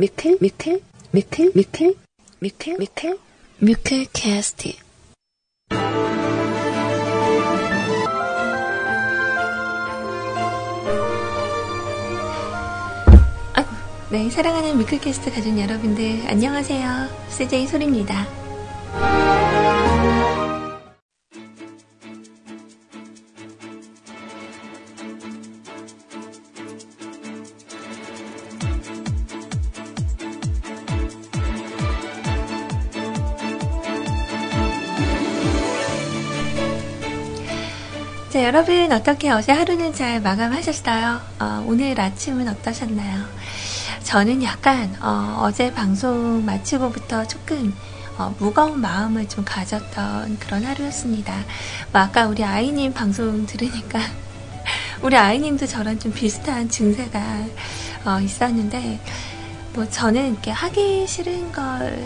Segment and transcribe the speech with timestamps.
[0.00, 1.94] 뮤클 뮤클 뮤클 뮤클
[2.38, 3.18] 뮤클 뮤클
[3.58, 4.72] 뮤클 캐스트
[14.10, 17.08] 네, 사랑하는 뮤클캐스트 가족 여러분들, 안녕하세요.
[17.28, 18.47] CJ 소리입니다.
[38.48, 41.20] 여러분 어떻게 어제 하루는 잘 마감하셨어요?
[41.38, 43.26] 어, 오늘 아침은 어떠셨나요?
[44.04, 47.74] 저는 약간 어, 제 방송 마치고부터 조금
[48.16, 51.34] 어, 무거운 마음을 좀 가졌던 그런 하루였습니다.
[51.92, 54.00] 뭐 아까 우리 아이님 방송 들으니까
[55.04, 57.20] 우리 아이님도 저랑 좀 비슷한 증세가
[58.06, 58.98] 어, 있었는데
[59.74, 62.02] 뭐 저는 이렇게 하기 싫은 걸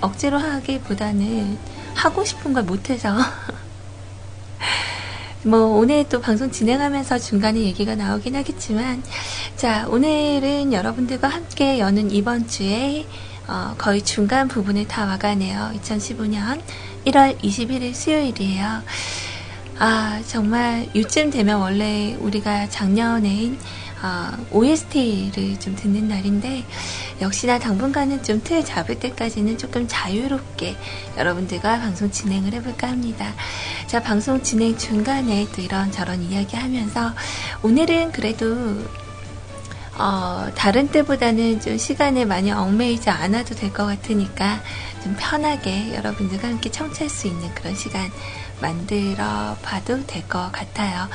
[0.00, 1.56] 억지로 하기보다는
[1.94, 3.16] 하고 싶은 걸 못해서
[5.46, 9.02] 뭐 오늘 또 방송 진행하면서 중간에 얘기가 나오긴 하겠지만
[9.56, 13.04] 자 오늘은 여러분들과 함께 여는 이번 주에
[13.46, 15.72] 어, 거의 중간 부분을 다 와가네요.
[15.82, 16.62] 2015년
[17.04, 18.82] 1월 21일 수요일이에요.
[19.78, 23.58] 아 정말 요쯤 되면 원래 우리가 작년엔 어,
[24.50, 26.64] OST를 좀 듣는 날인데
[27.20, 30.76] 역시나 당분간은 좀 틀 잡을 때까지는 조금 자유롭게
[31.16, 33.32] 여러분들과 방송 진행을 해볼까 합니다.
[33.86, 37.12] 자, 방송 진행 중간에 또 이런저런 이야기 하면서
[37.62, 38.82] 오늘은 그래도
[39.96, 44.60] 어, 다른 때보다는 좀 시간에 많이 얽매이지 않아도 될 것 같으니까
[45.02, 48.10] 좀 편하게 여러분들과 함께 청취할 수 있는 그런 시간
[48.60, 51.08] 만들어 봐도 될 것 같아요.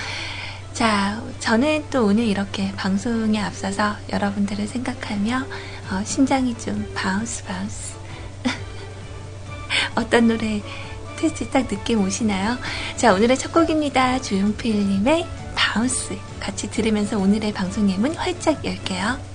[0.79, 5.45] 자, 저는 또 오늘 이렇게 방송에 앞서서 여러분들을 생각하며
[5.91, 7.95] 어, 심장이 좀 bounce bounce.
[9.95, 10.61] 어떤 노래
[11.17, 12.57] 틀지 딱 느낌 오시나요?
[12.95, 14.21] 자, 오늘의 첫 곡입니다.
[14.21, 16.17] 조용필님의 Bounce.
[16.39, 19.28] 같이 들으면서 오늘의 방송의 문 활짝 열게요.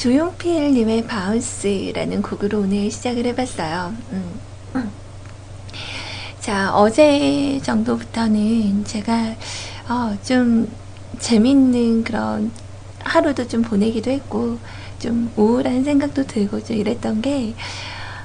[0.00, 3.94] 조용필님의 바운스라는 곡으로 오늘 시작을 해봤어요.
[4.12, 4.40] 음.
[6.40, 9.34] 자, 어제 정도부터는 제가
[9.90, 10.70] 어, 좀
[11.18, 12.50] 재밌는 그런
[13.00, 14.56] 하루도 좀 보내기도 했고,
[14.98, 17.54] 좀 우울한 생각도 들고 좀 이랬던 게,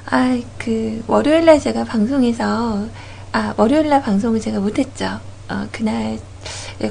[0.05, 2.87] 아, 그, 월요일날 제가 방송에서,
[3.33, 5.19] 아, 월요일날 방송을 제가 못했죠.
[5.49, 6.19] 어, 그날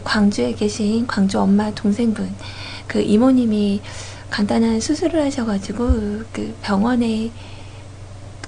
[0.05, 2.35] 광주에 계신 광주 엄마 동생분,
[2.87, 3.81] 그 이모님이
[4.39, 7.31] 간단한 수술을 하셔가지고 그 병원에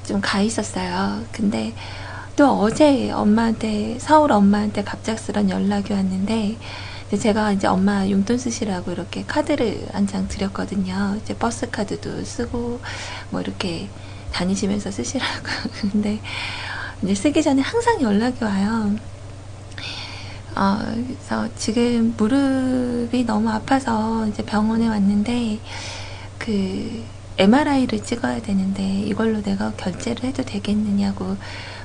[0.04, 1.22] 좀 가 있었어요.
[1.30, 1.72] 근데
[2.34, 6.56] 또 어제 엄마한테 서울 엄마한테 갑작스런 연락이 왔는데
[7.20, 11.18] 제가 이제 엄마 용돈 쓰시라고 이렇게 카드를 한 장 드렸거든요.
[11.22, 12.80] 이제 버스 카드도 쓰고
[13.30, 13.88] 뭐 이렇게
[14.32, 15.46] 다니시면서 쓰시라고.
[15.92, 16.20] 근데
[17.02, 18.90] 이제 쓰기 전에 항상 연락이 와요.
[20.56, 25.60] 어, 그래서 지금 무릎이 너무 아파서 이제 병원에 왔는데
[26.38, 27.04] 그
[27.38, 31.36] MRI를 찍어야 되는데 이걸로 내가 결제를 해도 되겠느냐고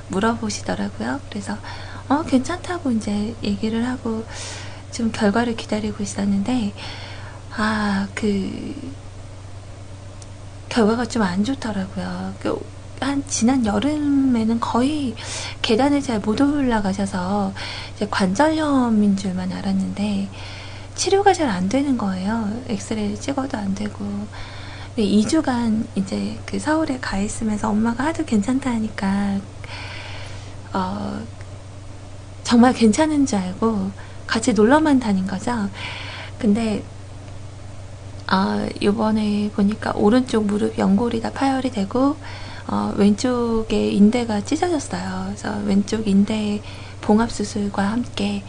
[0.08, 1.20] 물어보시더라고요.
[1.28, 1.58] 그래서
[2.08, 4.24] 어 괜찮다고 이제 얘기를 하고
[4.92, 6.72] 좀 결과를 기다리고 있었는데
[7.56, 8.74] 아 그
[10.68, 12.34] 결과가 좀 안 좋더라고요.
[12.40, 12.58] 그
[13.04, 15.14] 한 지난 여름에는 거의
[15.62, 17.52] 계단을 잘 못 올라가셔서
[18.10, 20.28] 관절염인 줄만 알았는데
[20.94, 22.50] 치료가 잘 안 되는 거예요.
[22.68, 24.04] 엑스레이를 찍어도 안 되고.
[24.96, 29.38] 2주간 이제 그 서울에 가 있으면서 엄마가 하도 괜찮다 하니까
[30.74, 31.20] 어
[32.44, 33.90] 정말 괜찮은 줄 알고
[34.26, 35.68] 같이 놀러만 다닌 거죠.
[36.38, 36.82] 근데
[38.26, 42.16] 아, 이번에 보니까 오른쪽 무릎 연골이 다 파열이 되고
[42.68, 45.24] 어, 왼쪽에 인대가 찢어졌어요.
[45.26, 46.62] 그래서 왼쪽 인대
[47.00, 48.42] 봉합 수술과 함께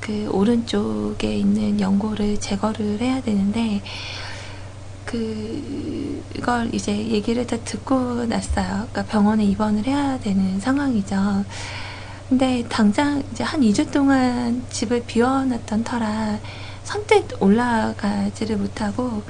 [0.00, 3.82] 그 오른쪽에 있는 연골을 제거를 해야 되는데
[5.04, 8.86] 그걸 이제 얘기를 다 듣고 났어요.
[8.90, 11.44] 그러니까 병원에 입원을 해야 되는 상황이죠.
[12.28, 16.38] 근데 당장 이제 한 2주 동안 집을 비워놨던 터라
[16.84, 19.22] 선뜻 올라가지를 못하고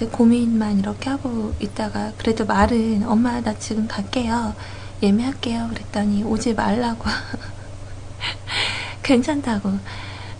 [0.00, 4.54] 이제 고민만 이렇게 하고 있다가 그래도 말은 엄마 나 지금 갈게요.
[5.02, 5.68] 예매할게요.
[5.68, 7.04] 그랬더니 오지 말라고.
[9.04, 9.78] 괜찮다고.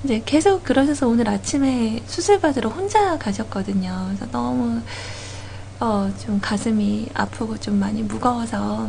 [0.03, 4.07] 이제 계속 그러셔서 오늘 아침에 수술 받으러 혼자 가셨거든요.
[4.07, 4.81] 그래서 너무
[5.79, 8.89] 어, 좀 가슴이 아프고 좀 많이 무거워서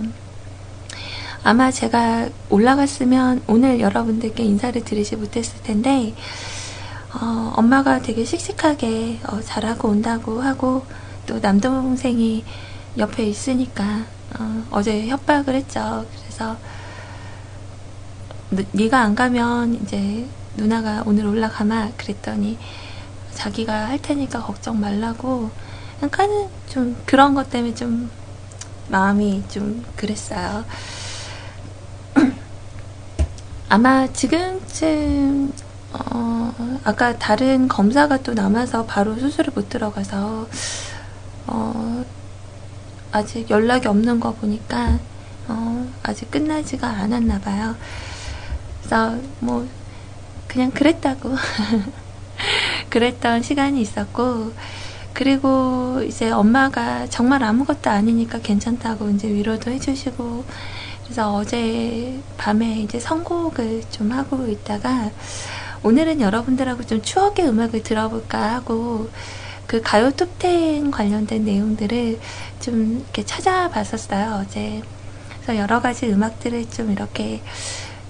[1.43, 6.15] 아마 제가 올라갔으면 오늘 여러분들께 인사를 드리지 못했을 텐데
[7.13, 10.85] 어, 엄마가 되게 씩씩하게 어, 잘하고 온다고 하고
[11.25, 12.43] 또 남동생이
[12.97, 14.05] 옆에 있으니까
[14.71, 16.05] 어, 제 협박을 했죠.
[16.21, 16.57] 그래서
[18.71, 20.25] 네가 안 가면 이제
[20.55, 22.57] 누나가 오늘 올라가마 그랬더니
[23.33, 25.49] 자기가 할 테니까 걱정 말라고
[26.03, 28.09] 약간은 좀 그런 것 때문에 좀
[28.89, 30.65] 마음이 좀 그랬어요.
[33.69, 35.53] 아마 지금쯤
[35.93, 40.47] 어, 아까 다른 검사가 또 남아서 바로 수술을 못 들어가서
[41.47, 42.05] 어,
[43.11, 44.99] 아직 연락이 없는 거 보니까
[45.47, 47.75] 어, 아직 끝나지가 않았나 봐요.
[48.79, 49.67] 그래서 뭐
[50.47, 51.35] 그냥 그랬다고
[52.89, 54.53] 그랬던 시간이 있었고
[55.13, 60.45] 그리고 이제 엄마가 정말 아무것도 아니니까 괜찮다고 이제 위로도 해주시고
[61.03, 65.11] 그래서 어제 밤에 이제 선곡을 좀 하고 있다가
[65.83, 69.09] 오늘은 여러분들하고 좀 추억의 음악을 들어볼까 하고
[69.67, 72.19] 그 가요 톱텐 관련된 내용들을
[72.59, 74.81] 좀 이렇게 찾아봤었어요 어제
[75.41, 77.41] 그래서 여러 가지 음악들을 좀 이렇게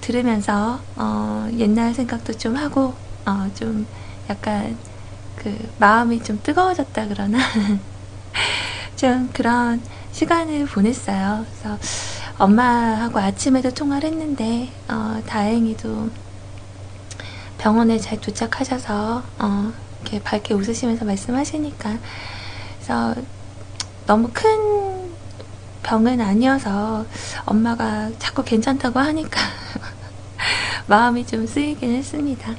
[0.02, 2.94] 들으면서 어, 옛날 생각도 좀 하고
[3.26, 3.88] 어, 좀
[4.30, 4.78] 약간
[5.36, 7.40] 그 마음이 좀 뜨거워졌다 그러나
[8.96, 9.82] 좀 그런
[10.12, 11.46] 시간을 보냈어요.
[11.46, 11.78] 그래서
[12.38, 16.10] 엄마하고 아침에도 통화를 했는데 어, 다행히도
[17.62, 21.96] 병원에 잘 도착하셔서 어, 이렇게 밝게 웃으시면서 말씀하시니까
[22.76, 23.16] 그래서
[24.08, 25.12] 너무 큰
[25.84, 27.06] 병은 아니어서
[27.46, 29.40] 엄마가 자꾸 괜찮다고 하니까
[30.88, 32.52] 마음이 좀 쓰이긴 했습니다.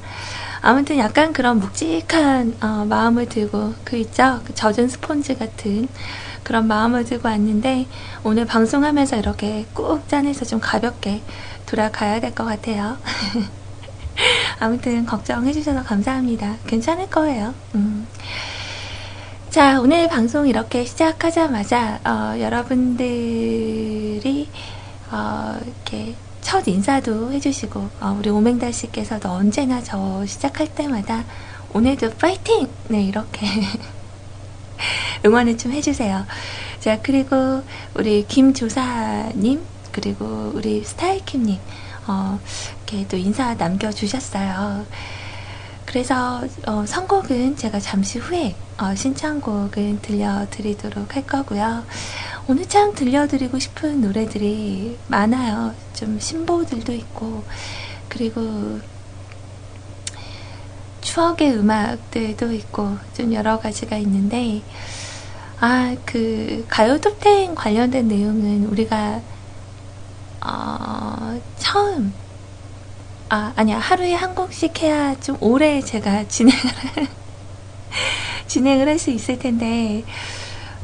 [0.61, 5.89] 아무튼 약간 그런 묵직한 어, 마음을 들고 그 있죠 그 젖은 스폰지 같은
[6.45, 7.89] 그런 마음을 들고 왔는데
[8.23, 11.23] 오늘 방송하면서 이렇게 꾹 짜내서 좀 가볍게
[11.67, 12.99] 돌아가야 될 것 같아요.
[14.61, 16.57] 아무튼 걱정해 주셔서 감사합니다.
[16.67, 17.55] 괜찮을 거예요.
[17.75, 18.07] 음.
[19.51, 23.69] 자 오늘 방송 이렇게 시작하자마자 어, 여러분들이
[25.11, 31.25] 어, 이렇게 첫 인사도 해주시고 어, 우리 오맹달 씨께서도 언제나 저 시작할 때마다
[31.75, 32.69] 오늘도 파이팅!
[32.89, 33.47] 네 이렇게
[35.25, 36.27] 응원을 좀 해주세요.
[36.81, 37.63] 자 그리고
[37.95, 41.59] 우리 김조사님 그리고 우리 스타일킴님
[42.07, 42.39] 어,
[42.77, 44.87] 이렇게 또 인사 남겨주셨어요.
[45.87, 51.85] 그래서 어, 선곡은 제가 잠시 후에 어, 신청곡은 들려드리도록 할 거고요.
[52.49, 55.75] 오늘 참 들려드리고 싶은 노래들이 많아요.
[55.95, 57.45] 좀 신보들도 있고
[58.09, 58.81] 그리고
[61.03, 64.63] 추억의 음악들도 있고 좀 여러 가지가 있는데
[65.61, 69.21] 아 그 가요 톱텐 관련된 내용은 우리가
[70.44, 72.15] 어, 처음
[73.29, 76.61] 아 아니야 하루에 한 곡씩 해야 좀 오래 제가 진행을
[78.47, 80.05] 진행을 할 수 있을 텐데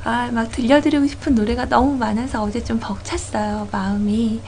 [0.04, 4.42] 아, 막 들려드리고 싶은 노래가 너무 많아서 어제 좀 벅찼어요, 마음이.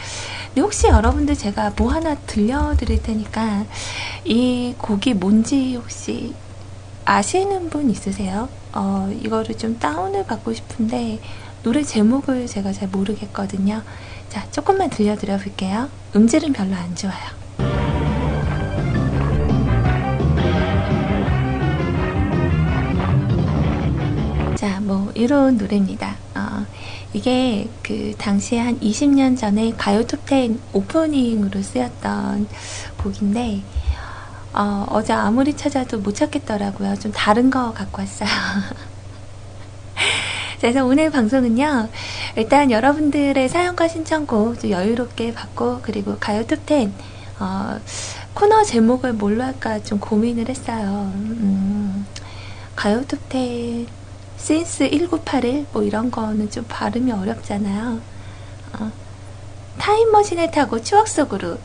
[0.48, 3.66] 근데 혹시 여러분들 제가 뭐 하나 들려드릴 테니까
[4.24, 6.34] 이 곡이 뭔지 혹시
[7.04, 8.48] 아시는 분 있으세요?
[8.72, 11.20] 어, 이거를 좀 다운을 받고 싶은데
[11.62, 13.82] 노래 제목을 제가 잘 모르겠거든요.
[14.30, 15.88] 자, 조금만 들려드려 볼게요.
[16.14, 17.40] 음질은 별로 안 좋아요.
[24.54, 26.14] 자, 뭐, 이런 노래입니다.
[26.36, 26.64] 어,
[27.12, 32.46] 이게 그 당시에 한 20년 전에 가요 톱10 오프닝으로 쓰였던
[32.98, 33.62] 곡인데,
[34.52, 36.96] 어, 어제 아무리 찾아도 못 찾겠더라고요.
[37.00, 38.28] 좀 다른 거 갖고 왔어요.
[40.60, 41.88] 그래서 오늘 방송은요,
[42.36, 46.92] 일단 여러분들의 사연과 신청곡 좀 여유롭게 받고, 그리고 가요 톱10,
[47.38, 47.80] 어,
[48.34, 51.10] 코너 제목을 뭘로 할까 좀 고민을 했어요.
[51.14, 52.06] 음,
[52.76, 53.86] 가요 톱10,
[54.36, 57.98] 센스 1981, 뭐 이런 거는 좀 발음이 어렵잖아요.
[58.74, 58.92] 어,
[59.78, 61.56] 타임머신을 타고 추억 속으로,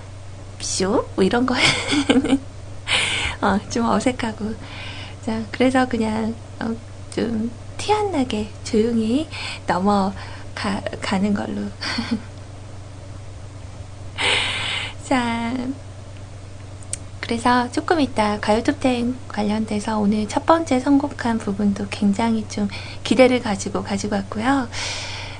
[0.62, 1.06] 쇼?
[1.16, 1.54] 뭐 이런 거.
[3.42, 4.54] 어, 좀 어색하고.
[5.26, 6.74] 자, 그래서 그냥, 어,
[7.14, 7.52] 좀,
[7.86, 9.28] 티 안 나게 조용히
[9.68, 11.70] 넘어가는 걸로.
[15.06, 15.54] 자,
[17.20, 22.68] 그래서 조금 이따 가요톱텐 관련돼서 오늘 첫 번째 선곡한 부분도 굉장히 좀
[23.04, 24.68] 기대를 가지고 가지고 왔고요.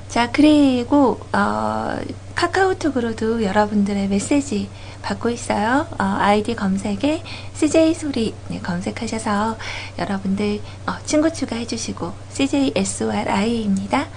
[0.08, 1.98] 자, 그리고, 어,
[2.36, 4.70] 카카오톡으로도 여러분들의 메시지
[5.06, 5.86] 받고 있어요.
[6.00, 7.22] 어, 아이디 검색에
[7.54, 9.56] CJ 소리 네, 검색하셔서
[10.00, 14.08] 여러분들 어, 친구 추가해주시고 CJ SORI입니다.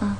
[0.00, 0.16] 어,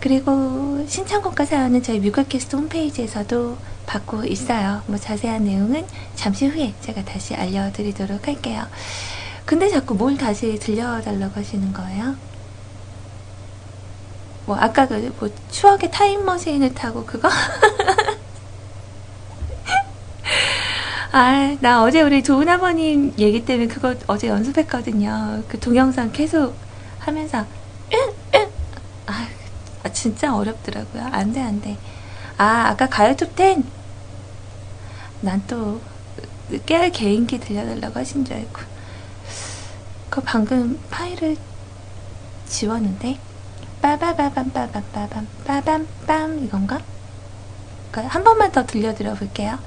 [0.00, 4.82] 그리고 신청곡과 사연은 저희 뮤직캐스트 홈페이지에서도 받고 있어요.
[4.86, 8.66] 뭐 자세한 내용은 잠시 후에 제가 다시 알려드리도록 할게요.
[9.44, 12.16] 근데 자꾸 뭘 다시 들려달라고 하시는 거예요?
[14.46, 17.28] 뭐 아까 그 뭐 추억의 타임머신을 타고 그거?
[21.14, 25.42] 아, 나 어제 우리 좋은 아버님 얘기 때문에 그거 어제 연습했거든요.
[25.46, 26.54] 그 동영상 계속
[26.98, 27.44] 하면서.
[29.06, 29.28] 아,
[29.82, 31.02] 아, 진짜 어렵더라고요.
[31.12, 31.76] 안 돼, 안 돼.
[32.38, 33.62] 아, 아까 가요 톱10?
[35.20, 35.82] 난또
[36.64, 38.60] 깨알 개인기 들려달라고 하신 줄 알고.
[40.08, 41.36] 그 방금 파일을
[42.46, 43.18] 지웠는데?
[43.82, 46.80] 빠바바밤빠밤빠밤 빠밤빰 이건가?
[47.92, 49.58] 한 번만 더 들려드려 볼게요.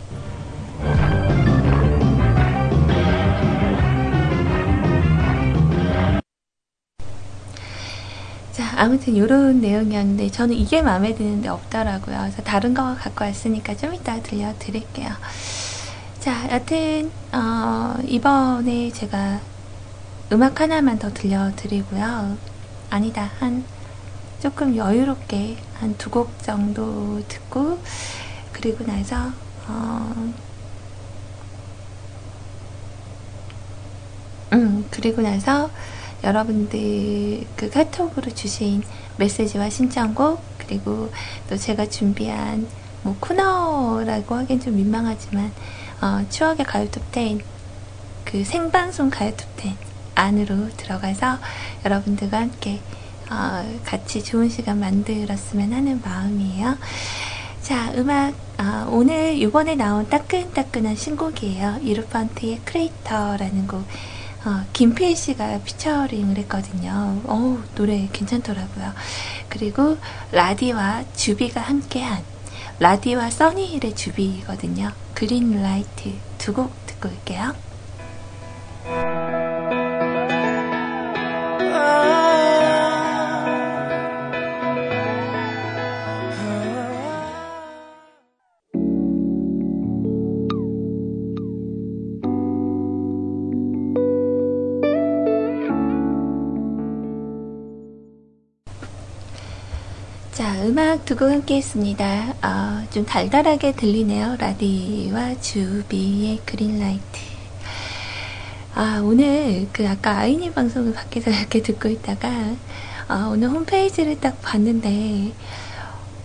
[8.51, 12.17] 자, 아무튼 이런 내용이었는데 저는 이게 마음에 드는데 없더라고요.
[12.19, 15.09] 그래서 다른 거 갖고 왔으니까 좀 이따 들려드릴게요.
[16.21, 19.41] 자, 여튼 어, 이번에 제가
[20.31, 22.37] 음악 하나만 더 들려드리고요.
[22.89, 23.65] 아니다, 한
[24.41, 27.79] 조금 여유롭게 한 두 곡 정도 듣고
[28.53, 29.31] 그리고 나서
[29.67, 30.33] 어,
[34.53, 35.69] 음 그리고 나서
[36.23, 38.83] 여러분들 그 카톡으로 주신
[39.17, 41.11] 메시지와 신청곡 그리고
[41.49, 42.67] 또 제가 준비한
[43.03, 45.51] 뭐 코너라고 하긴 좀 민망하지만
[46.01, 49.77] 어, 추억의 가요톱 10그 생방송 가요톱 10
[50.15, 51.37] 안으로 들어가서
[51.83, 52.79] 여러분들과 함께
[53.29, 56.77] 어, 같이 좋은 시간 만들었으면 하는 마음이에요.
[57.61, 61.79] 자, 음악 어, 오늘 이번에 나온 따끈따끈한 신곡이에요.
[61.81, 63.83] 이루펀트의 크레이터라는 곡.
[64.45, 67.19] 어, 김필 씨가 피처링을 했거든요.
[67.25, 68.93] 어우, 노래 괜찮더라고요.
[69.49, 69.97] 그리고
[70.31, 72.23] 라디와 주비가 함께한
[72.79, 74.91] 라디와 써니힐의 주비거든요.
[75.15, 77.55] Green Light 두 곡 듣고 올게요.
[101.05, 102.33] 두 곡 함께 했습니다.
[102.41, 104.37] 어, 좀 달달하게 들리네요.
[104.39, 107.19] 라디와 주비의 그린라이트.
[108.73, 112.55] 아, 오늘 그 아까 아이님 방송을 밖에서 이렇게 듣고 있다가
[113.07, 115.31] 아, 오늘 홈페이지를 딱 봤는데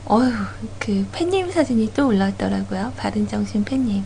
[0.07, 0.33] 어휴,
[0.79, 2.95] 그 팬님 사진이 또 올라왔더라고요.
[2.97, 4.05] 바른정신 팬님.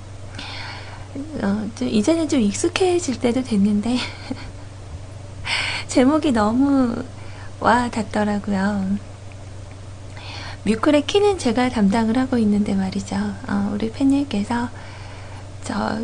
[1.42, 3.96] 어, 좀 이제는 좀 익숙해질 때도 됐는데
[5.86, 7.04] 제목이 너무
[7.60, 9.13] 와 닿더라고요.
[10.66, 13.16] 뮤클의 키는 제가 담당을 하고 있는데 말이죠.
[13.16, 14.70] 어, 우리 팬님께서
[15.62, 16.00] 저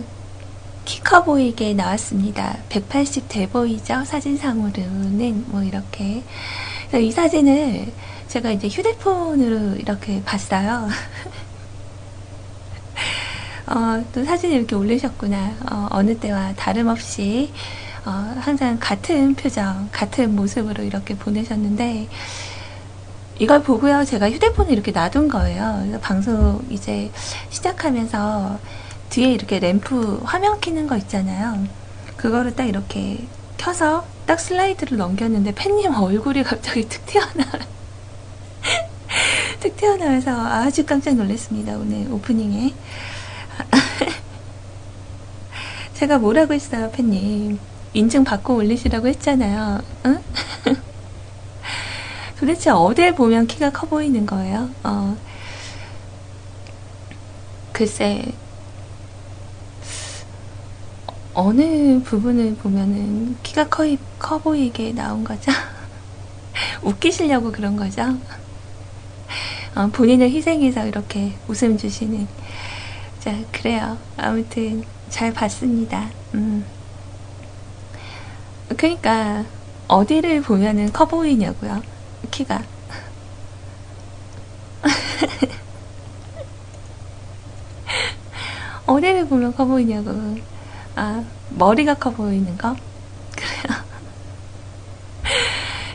[0.84, 2.58] 키커 보이게 나왔습니다.
[2.68, 4.04] 180돼 보이죠?
[4.04, 6.22] 사진상으로는 뭐 이렇게.
[6.92, 7.90] 이 사진을
[8.28, 10.88] 제가 이제 휴대폰으로 이렇게 봤어요.
[13.66, 15.56] 어, 또 사진을 이렇게 올리셨구나.
[15.70, 17.50] 어, 어느 때와 다름없이
[18.04, 22.08] 어, 항상 같은 표정, 같은 모습으로 이렇게 보내셨는데
[23.40, 25.98] 이걸 보고요, 제가 휴대폰을 이렇게 놔둔 거예요.
[26.02, 27.10] 방송 이제
[27.48, 28.58] 시작하면서
[29.08, 31.66] 뒤에 이렇게 램프 화면 키는 거 있잖아요.
[32.18, 37.46] 그거를 딱 이렇게 켜서 딱 슬라이드를 넘겼는데 팬님 얼굴이 갑자기 툭 튀어나
[39.60, 41.78] 툭 튀어나와서 아주 깜짝 놀랐습니다.
[41.78, 42.74] 오늘 오프닝에.
[45.94, 47.58] 제가 뭐라고 했어요, 팬님.
[47.94, 49.80] 인증 받고 올리시라고 했잖아요.
[50.04, 50.22] 응?
[52.40, 54.70] 도대체 어디에 보면 키가 커 보이는 거예요?
[54.82, 55.14] 어,
[57.70, 58.32] 글쎄,
[61.34, 63.84] 어느 부분을 보면은 키가 커,
[64.18, 65.52] 커 보이게 나온 거죠?
[66.80, 68.04] 웃기시려고 그런 거죠?
[69.74, 72.26] 어, 본인을 희생해서 이렇게 웃음 주시는.
[73.18, 73.98] 자, 그래요.
[74.16, 76.08] 아무튼, 잘 봤습니다.
[76.32, 76.64] 음.
[78.78, 79.44] 그니까,
[79.88, 81.99] 어디를 보면은 커 보이냐고요.
[82.30, 82.62] 키가.
[88.86, 90.10] 어디를 보면 커 보이냐고.
[90.96, 92.74] 아, 머리가 커 보이는 거?
[93.36, 93.80] 그래요.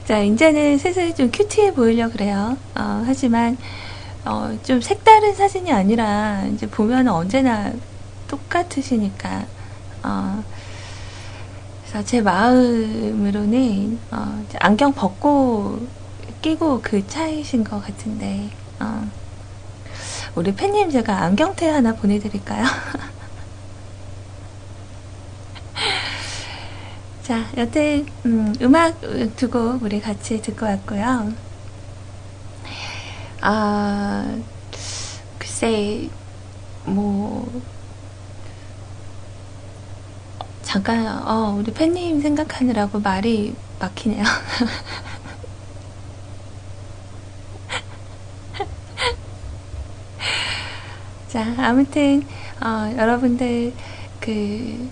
[0.06, 2.58] 자, 이제는 슬슬 좀 큐티해 보이려 그래요.
[2.76, 3.58] 어, 하지만,
[4.26, 7.72] 어, 좀 색다른 사진이 아니라 이제 보면 언제나
[8.28, 9.46] 똑같으시니까
[10.04, 10.44] 어,
[11.84, 15.80] 그래서 제 마음으로는 어, 안경 벗고
[16.46, 19.10] 끼고 그 차이신 것 같은데 어,
[20.36, 22.66] 우리 팬님 제가 안경테 하나 보내드릴까요?
[27.24, 29.02] 자, 여튼 음, 음악
[29.36, 31.34] 두 곡 우리 같이 듣고 왔고요.
[33.42, 34.38] 아,
[35.38, 36.10] 글쎄,
[36.86, 37.64] 뭐,
[40.62, 44.24] 잠깐, 어, 우리 팬님 생각하느라고 말이 막히네요.
[51.36, 52.24] 자, 아무튼,
[52.62, 53.74] 어, 여러분들,
[54.22, 54.90] 그,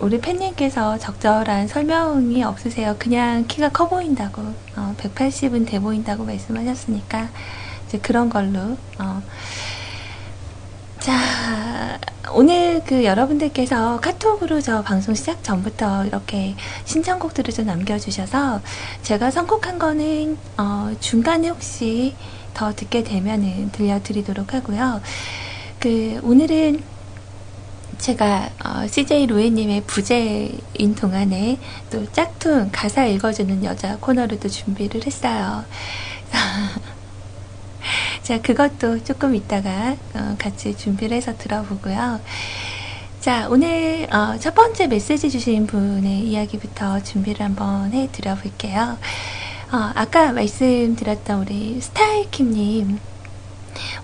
[0.00, 2.96] 우리 팬님께서 적절한 설명이 없으세요.
[2.98, 4.42] 그냥 키가 커 보인다고,
[4.74, 7.28] 어, 180은 돼 보인다고 말씀하셨으니까,
[7.86, 9.22] 이제 그런 걸로, 어.
[10.98, 11.96] 자,
[12.32, 18.60] 오늘 그 여러분들께서 카톡으로 저 방송 시작 전부터 이렇게 신청곡들을 좀 남겨주셔서
[19.02, 22.16] 제가 선곡한 거는, 어, 중간에 혹시
[22.52, 25.00] 더 듣게 되면은 들려드리도록 하고요.
[25.82, 26.80] 그, 오늘은
[27.98, 31.58] 제가 어, CJ 로에님의 부재인 동안에
[31.90, 35.64] 또 짝퉁 가사 읽어주는 여자 코너를 또 준비를 했어요.
[38.22, 42.20] 자, 그것도 조금 이따가 어, 같이 준비를 해서 들어보고요.
[43.18, 48.98] 자, 오늘 어, 첫 번째 메시지 주신 분의 이야기부터 준비를 한번 해 드려 볼게요.
[49.72, 53.00] 어, 아까 말씀드렸던 우리 스타일킴님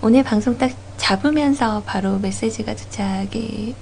[0.01, 3.73] 오늘 방송 딱 잡으면서 바로 메시지가 도착이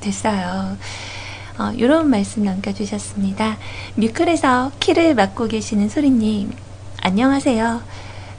[0.00, 0.76] 됐어요.
[1.58, 3.56] 어, 이런 말씀 남겨주셨습니다.
[3.94, 6.52] 뮤클에서 키를 맡고 계시는 소리님,
[7.02, 7.82] 안녕하세요.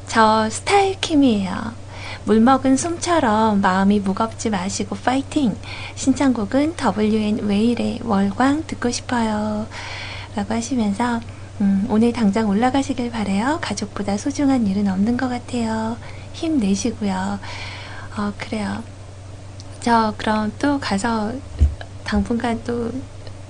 [0.08, 1.90] 저 스타일킴이에요.
[2.26, 5.56] 물 먹은 솜처럼 마음이 무겁지 마시고 파이팅!
[5.96, 9.68] 신청곡은 WN 웨일의 월광 듣고 싶어요.
[10.36, 11.22] 라고 하시면서,
[11.62, 13.60] 음, 오늘 당장 올라가시길 바래요.
[13.62, 15.98] 가족보다 소중한 일은 없는 것 같아요.
[16.34, 17.40] 힘내시고요.
[18.18, 18.84] 어, 그래요.
[19.82, 21.34] 저 그럼 또 가서
[22.04, 22.92] 당분간 또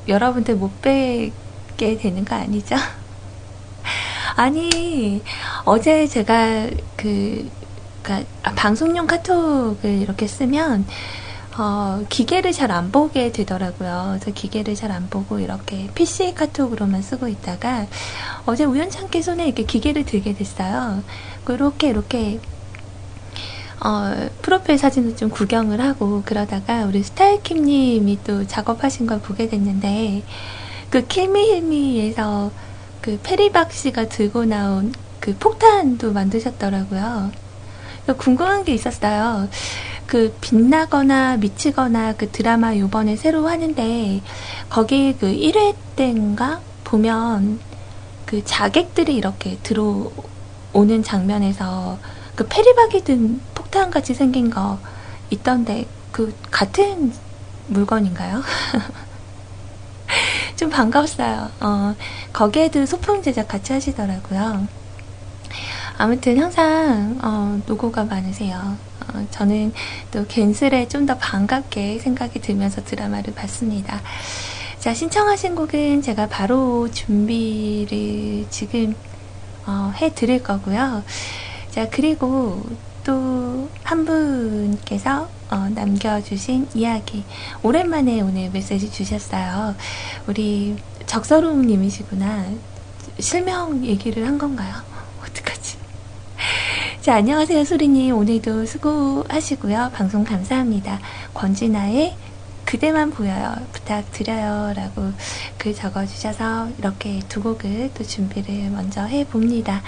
[0.07, 2.75] 여러분들 못 뵙게 되는 거 아니죠?
[4.35, 5.23] 아니
[5.65, 7.49] 어제 제가 그
[8.03, 10.85] 그러니까 방송용 카톡을 이렇게 쓰면
[11.57, 14.17] 어, 기계를 잘 안 보게 되더라고요.
[14.19, 17.87] 그래서 기계를 잘 안 보고 이렇게 PC 카톡으로만 쓰고 있다가
[18.45, 21.03] 어제 우연찮게 손에 이렇게 기계를 들게 됐어요.
[21.43, 22.39] 그렇게 이렇게
[23.81, 30.23] 어, 프로필 사진을 좀 구경을 하고 그러다가 우리 스타일킴님이 또 작업하신 걸 보게 됐는데
[30.89, 32.51] 그 킬미힐미에서
[33.01, 37.31] 그 페리박 씨가 들고 나온 그 폭탄도 만드셨더라고요.
[38.17, 39.47] 궁금한 게 있었어요.
[40.07, 44.21] 그 빛나거나 미치거나 그 드라마 요번에 새로 하는데
[44.69, 47.59] 거기 그 1회 때인가 보면
[48.25, 51.99] 그 자객들이 이렇게 들어오는 장면에서
[52.35, 53.39] 그 페리박이 든
[53.69, 54.79] 폭탄 같이 생긴 거
[55.29, 57.13] 있던데 그 같은
[57.67, 58.41] 물건인가요?
[60.57, 61.51] 좀 반가웠어요.
[61.61, 61.95] 어,
[62.33, 64.67] 거기에도 소품 제작 같이 하시더라고요.
[65.99, 68.75] 아무튼 항상 어, 노고가 많으세요.
[69.13, 69.71] 어, 저는
[70.09, 74.01] 또 겐슬에 좀 더 반갑게 생각이 들면서 드라마를 봤습니다.
[74.79, 78.95] 자 신청하신 곡은 제가 바로 준비를 지금
[79.67, 81.03] 어, 해드릴 거고요.
[81.69, 82.65] 자 그리고
[83.03, 83.49] 또
[83.89, 87.23] 한 분께서 어, 남겨주신 이야기.
[87.63, 89.73] 오랜만에 오늘 메시지 주셨어요.
[90.27, 90.75] 우리
[91.07, 92.45] 적서로움님이시구나.
[93.19, 94.75] 실명 얘기를 한 건가요?
[95.25, 95.77] 어떡하지?
[97.01, 98.15] 자, 안녕하세요, 소리님.
[98.15, 99.89] 오늘도 수고하시고요.
[99.91, 100.99] 방송 감사합니다.
[101.33, 102.15] 권진아의
[102.69, 103.55] 그대만 보여요.
[103.71, 104.73] 부탁드려요.
[104.75, 105.11] 라고
[105.57, 109.81] 글 적어주셔서 이렇게 두 곡을 또 준비를 먼저 해봅니다.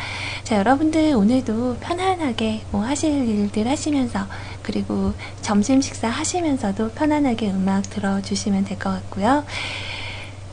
[0.44, 4.26] 자, 여러분들 오늘도 편안하게 뭐 하실 일들 하시면서
[4.64, 5.14] 그리고
[5.44, 9.46] 점심 식사 하시면서도 편안하게 음악 들어주시면 될 것 같고요.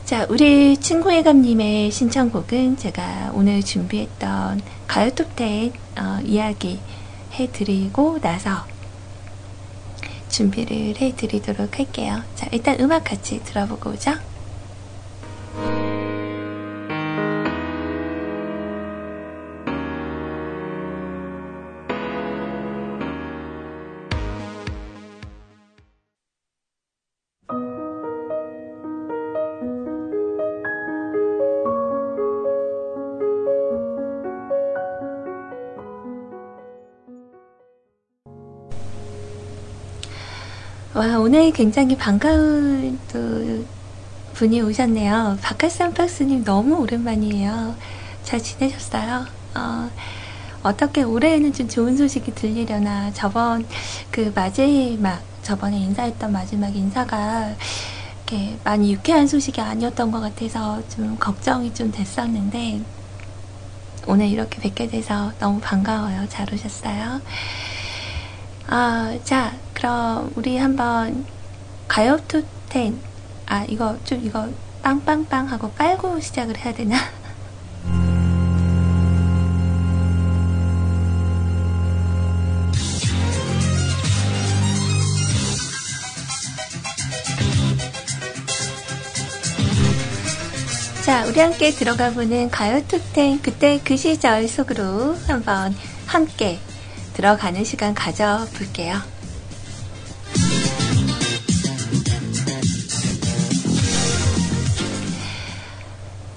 [0.05, 6.79] 자, 우리 친구의감님의 신청곡은 제가 오늘 준비했던 가요톱텐 어, 이야기
[7.33, 8.67] 해드리고 나서
[10.29, 12.21] 준비를 해드리도록 할게요.
[12.35, 14.13] 자, 일단 음악 같이 들어보고 오죠.
[40.99, 43.65] 와, 오늘 굉장히 반가운 또
[44.33, 45.37] 분이 오셨네요.
[45.41, 47.73] 바카쌈박스님 너무 오랜만이에요.
[48.23, 49.25] 잘 지내셨어요?
[49.55, 49.89] 어,
[50.61, 53.13] 어떻게 올해에는 좀 좋은 소식이 들리려나.
[53.13, 53.65] 저번
[54.11, 57.55] 그 마지막, 저번에 인사했던 마지막 인사가
[58.27, 62.81] 이렇게 많이 유쾌한 소식이 아니었던 것 같아서 좀 걱정이 좀 됐었는데,
[64.05, 66.27] 오늘 이렇게 뵙게 돼서 너무 반가워요.
[66.27, 67.21] 잘 오셨어요.
[68.67, 71.25] 아, 자, 그럼 우리 한번
[71.87, 72.99] 가요 투텐.
[73.45, 74.49] 아, 이거 좀 이거
[74.83, 76.97] 빵빵빵 하고 빨고 시작을 해야 되나?
[91.05, 95.73] 자, 우리 함께 들어가 보는 가요 톱텐 그때 그 시절 속으로 한번
[96.05, 96.59] 함께
[97.13, 99.18] 들어가는 시간 가져볼게요.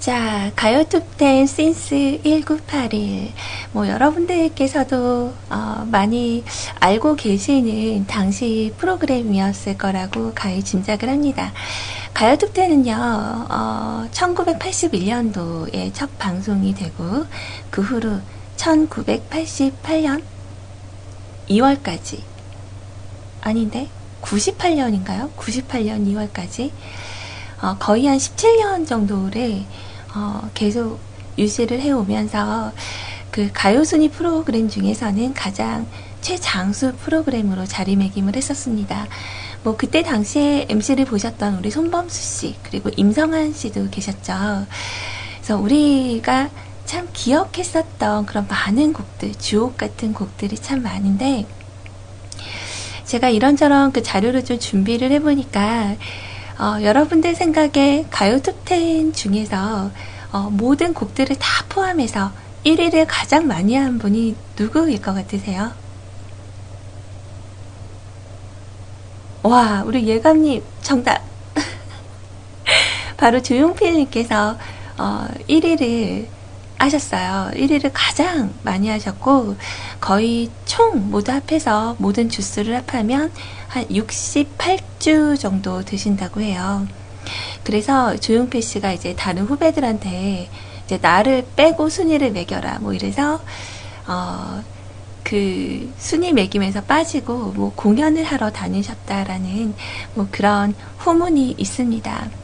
[0.03, 3.31] 자, 가요 톱텐 신스 1981.
[3.71, 6.43] 뭐, 여러분들께서도, 어, 많이
[6.81, 11.53] 알고 계시는 당시 프로그램이었을 거라고 가히 짐작을 합니다.
[12.13, 12.93] 가요 톱텐은요,
[13.49, 17.25] 어, 1981년도에 첫 방송이 되고,
[17.71, 18.19] 그 후로
[18.57, 20.21] 1988년
[21.47, 22.19] 2월까지.
[23.39, 23.87] 아닌데?
[24.21, 25.33] 98년인가요?
[25.37, 26.71] 98년 2월까지.
[27.61, 29.63] 어, 거의 한 17년 정도를
[30.15, 30.99] 어, 계속
[31.37, 32.71] 유지를 해오면서
[33.31, 35.87] 그 가요순위 프로그램 중에서는 가장
[36.21, 39.07] 최장수 프로그램으로 자리매김을 했었습니다.
[39.63, 44.67] 뭐 그때 당시에 MC를 보셨던 우리 손범수 씨 그리고 임성한 씨도 계셨죠.
[45.37, 46.49] 그래서 우리가
[46.85, 51.45] 참 기억했었던 그런 많은 곡들, 주옥 같은 곡들이 참 많은데
[53.05, 55.95] 제가 이런저런 그 자료를 좀 준비를 해보니까
[56.59, 59.91] 어, 여러분들 생각에 가요 톱10 중에서
[60.31, 62.31] 어, 모든 곡들을 다 포함해서
[62.65, 65.71] 1위를 가장 많이 한 분이 누구일 것 같으세요?
[69.43, 71.21] 와, 우리 예감님 정답.
[73.17, 74.57] 바로 조용필님께서
[74.97, 76.27] 어, 1위를
[76.83, 77.51] 하셨어요.
[77.55, 79.55] 1위를 가장 많이 하셨고
[79.99, 83.31] 거의 총 모두 합해서 모든 주스를 합하면
[83.67, 86.87] 한 68주 정도 드신다고 해요.
[87.63, 90.49] 그래서 조용필 씨가 이제 다른 후배들한테
[90.85, 93.41] 이제 나를 빼고 순위를 매겨라 뭐 이래서
[94.05, 94.61] 어,
[95.23, 99.73] 그 순위 매김에서 빠지고 뭐 공연을 하러 다니셨다라는
[100.15, 102.42] 뭐 그런 후문이 있습니다.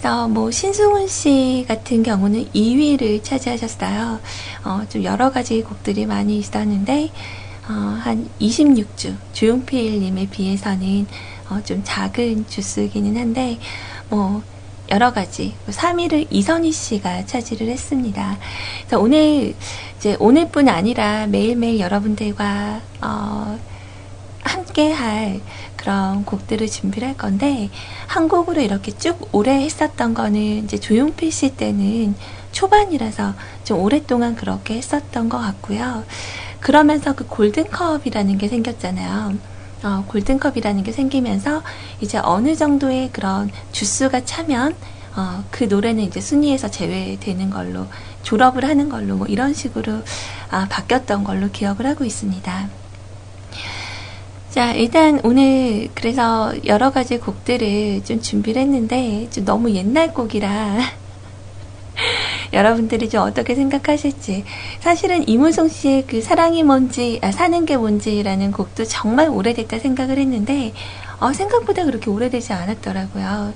[0.00, 4.18] 그래서 뭐 신승훈 씨 같은 경우는 2위를 차지하셨어요.
[4.64, 7.10] 어, 좀 여러 가지 곡들이 많이 있었는데
[7.68, 11.06] 어, 한 26주 조용필님에 비해서는
[11.50, 13.58] 어, 좀 작은 주스기는 한데
[14.08, 14.42] 뭐
[14.90, 18.38] 여러 가지 3위를 이선희 씨가 차지를 했습니다.
[18.86, 19.54] 그래서 오늘
[19.98, 23.58] 이제 오늘뿐 아니라 매일매일 여러분들과 어,
[24.44, 25.40] 함께 할
[25.80, 27.70] 그런 곡들을 준비를 할 건데
[28.06, 32.14] 한 곡으로 이렇게 쭉 오래 했었던 거는 이제 조용필 씨 때는
[32.52, 33.32] 초반이라서
[33.64, 36.04] 좀 오랫동안 그렇게 했었던 것 같고요.
[36.60, 39.38] 그러면서 그 골든컵이라는 게 생겼잖아요.
[39.82, 41.62] 어, 골든컵이라는 게 생기면서
[42.02, 44.76] 이제 어느 정도의 그런 주스가 차면
[45.16, 47.86] 어, 그 노래는 이제 순위에서 제외되는 걸로
[48.22, 50.02] 졸업을 하는 걸로 뭐 이런 식으로
[50.50, 52.79] 아, 바뀌었던 걸로 기억을 하고 있습니다.
[54.50, 60.76] 자, 일단 오늘 그래서 여러 가지 곡들을 좀 준비를 했는데 좀 너무 옛날 곡이라
[62.52, 64.44] 여러분들이 좀 어떻게 생각하실지.
[64.80, 70.72] 사실은 이문송 씨의 그 사랑이 뭔지, 아, 사는 게 뭔지라는 곡도 정말 오래됐다 생각을 했는데,
[71.20, 73.54] 어, 생각보다 그렇게 오래되지 않았더라고요.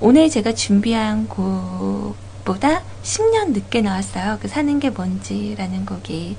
[0.00, 4.38] 오늘 제가 준비한 곡보다 10년 늦게 나왔어요.
[4.42, 6.36] 그 사는 게 뭔지라는 곡이.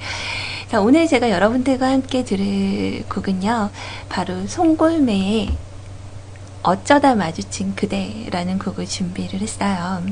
[0.70, 3.70] 자, 오늘 제가 여러분들과 함께 들을 곡은요,
[4.10, 5.56] 바로 송골매의
[6.62, 10.04] 어쩌다 마주친 그대라는 곡을 준비를 했어요.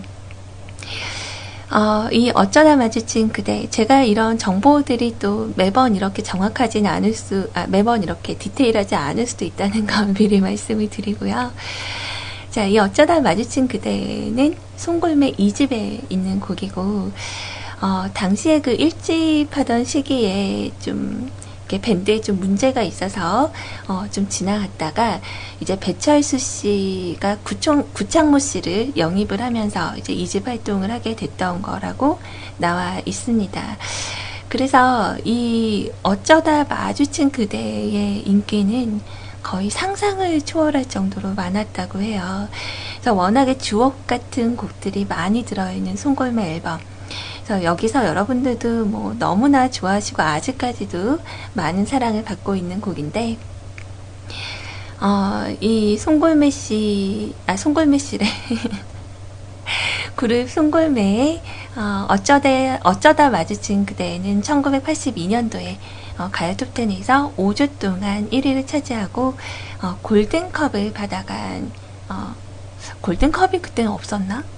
[1.71, 7.65] 어, 이 어쩌다 마주친 그대 제가 이런 정보들이 또 매번 이렇게 정확하지는 않을 수 아,
[7.67, 11.51] 매번 이렇게 디테일하지 않을 수도 있다는 건 미리 말씀을 드리고요.
[12.49, 17.11] 자, 이 어쩌다 마주친 그대는 송골매 2집에 있는 곡이고
[17.81, 21.29] 어, 당시에 그 1집 하던 시기에 좀
[21.67, 23.51] 이렇게 밴드에 좀 문제가 있어서
[23.87, 25.19] 어, 좀 지나갔다가
[25.59, 32.19] 이제 배철수 씨가 구청, 구창모 씨를 영입을 하면서 이제 이집 활동을 하게 됐던 거라고
[32.57, 33.77] 나와 있습니다.
[34.47, 39.01] 그래서 이 어쩌다 마주친 그대의 인기는
[39.41, 42.47] 거의 상상을 초월할 정도로 많았다고 해요.
[42.93, 46.79] 그래서 워낙에 주옥 같은 곡들이 많이 들어있는 송골매 앨범.
[47.45, 51.19] 그래서 여기서 여러분들도 뭐 너무나 좋아하시고 아직까지도
[51.53, 53.37] 많은 사랑을 받고 있는 곡인데,
[54.99, 58.25] 어, 이 송골매 씨, 아, 송골매 씨래.
[60.15, 61.41] 그룹 송골매의
[61.75, 62.49] 어, 어쩌다,
[62.83, 65.77] 어쩌다 마주친 그대는 1982년도에
[66.17, 69.35] 어, 가요 톱텐에서 5주 동안 1위를 차지하고
[69.83, 71.71] 어, 골든컵을 받아간
[72.09, 72.33] 어,
[73.01, 74.54] 골든컵이 그때는 없었나?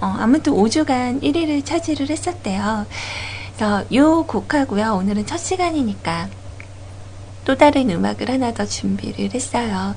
[0.00, 2.86] 어, 아무튼 5주간 1위를 차지를 했었대요.
[3.56, 4.94] 그래서 이 곡하고요.
[4.94, 6.28] 오늘은 첫 시간이니까
[7.44, 9.94] 또 다른 음악을 하나 더 준비를 했어요.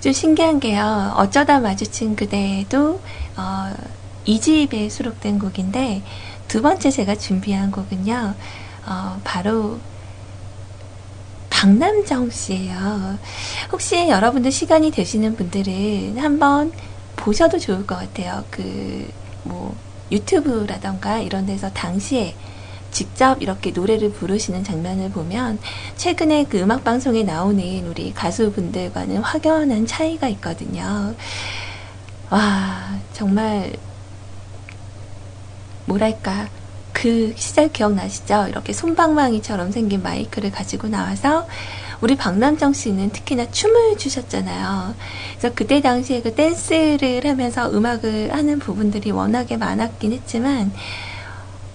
[0.00, 1.14] 좀 신기한 게요.
[1.16, 3.00] 어쩌다 마주친 그대도
[3.36, 3.74] 어,
[4.26, 6.02] 2집에 수록된 곡인데
[6.48, 8.34] 두 번째 제가 준비한 곡은요.
[8.86, 9.78] 어, 바로
[11.50, 13.18] 박남정 씨예요.
[13.72, 16.70] 혹시 여러분들 시간이 되시는 분들은 한번
[17.16, 18.44] 보셔도 좋을 것 같아요.
[18.50, 19.10] 그,
[19.42, 19.74] 뭐,
[20.10, 22.36] 유튜브라던가 이런 데서 당시에
[22.90, 25.58] 직접 이렇게 노래를 부르시는 장면을 보면
[25.96, 31.14] 최근에 그 음악 방송에 나오는 우리 가수분들과는 확연한 차이가 있거든요.
[32.30, 33.74] 와, 정말,
[35.84, 36.48] 뭐랄까,
[36.98, 38.46] 그 시절 기억나시죠?
[38.48, 41.46] 이렇게 손방망이처럼 생긴 마이크를 가지고 나와서
[42.00, 44.94] 우리 박남정 씨는 특히나 춤을 추셨잖아요.
[45.38, 50.72] 그래서 그때 당시에 그 댄스를 하면서 음악을 하는 부분들이 워낙에 많았긴 했지만,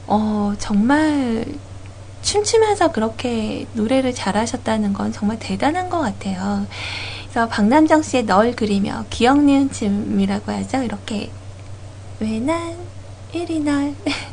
[0.08, 1.46] 어, 정말
[2.24, 6.66] 춤추면서 그렇게 노래를 잘하셨다는 건 정말 대단한 것 같아요.
[7.30, 10.82] 그래서 박남정 씨의 널 그리며 기억 니은 춤이라고 하죠.
[10.84, 11.32] 이렇게
[12.20, 12.76] 왜 난
[13.34, 13.96] 이리 날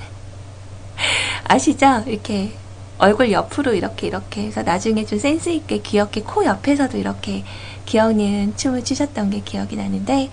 [1.49, 2.05] 아시죠?
[2.07, 2.53] 이렇게
[2.99, 7.45] 얼굴 옆으로 이렇게 이렇게 해서 나중에 좀 센스 있게 귀엽게 코 옆에서도 이렇게
[7.87, 10.31] 기억니은 춤을 추셨던 게 기억이 나는데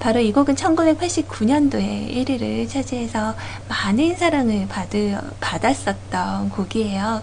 [0.00, 3.34] 바로 이 곡은 1989년도에 1위를 차지해서
[3.68, 7.22] 많은 사랑을 받을, 받았었던 곡이에요.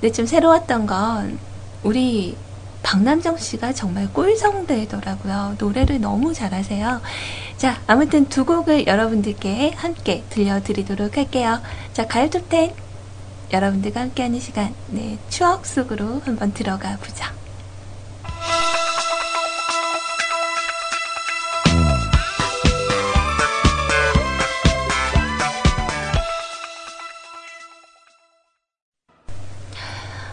[0.00, 1.38] 근데 좀 새로웠던 건
[1.82, 2.36] 우리
[2.82, 5.56] 박남정 씨가 정말 꿀성대더라고요.
[5.58, 7.00] 노래를 너무 잘하세요.
[7.64, 11.62] 자, 아무튼 두 곡을 여러분들께 함께 들려드리도록 할게요.
[11.94, 12.74] 자, 가요톱텐
[13.54, 17.32] 여러분들과 함께하는 시간, 네, 추억 속으로 한번 들어가 보자.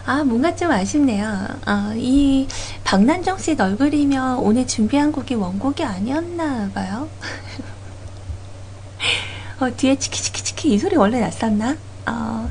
[0.04, 1.46] 아, 뭔가 좀 아쉽네요.
[1.66, 2.48] 어, 이
[2.84, 7.08] 박난정 씨 널그리며 오늘 준비한 곡이 원곡이 아니었나 봐요.
[9.60, 11.76] 어, 뒤에 치키치키치키 이 소리 원래 났었나?
[12.06, 12.50] 어,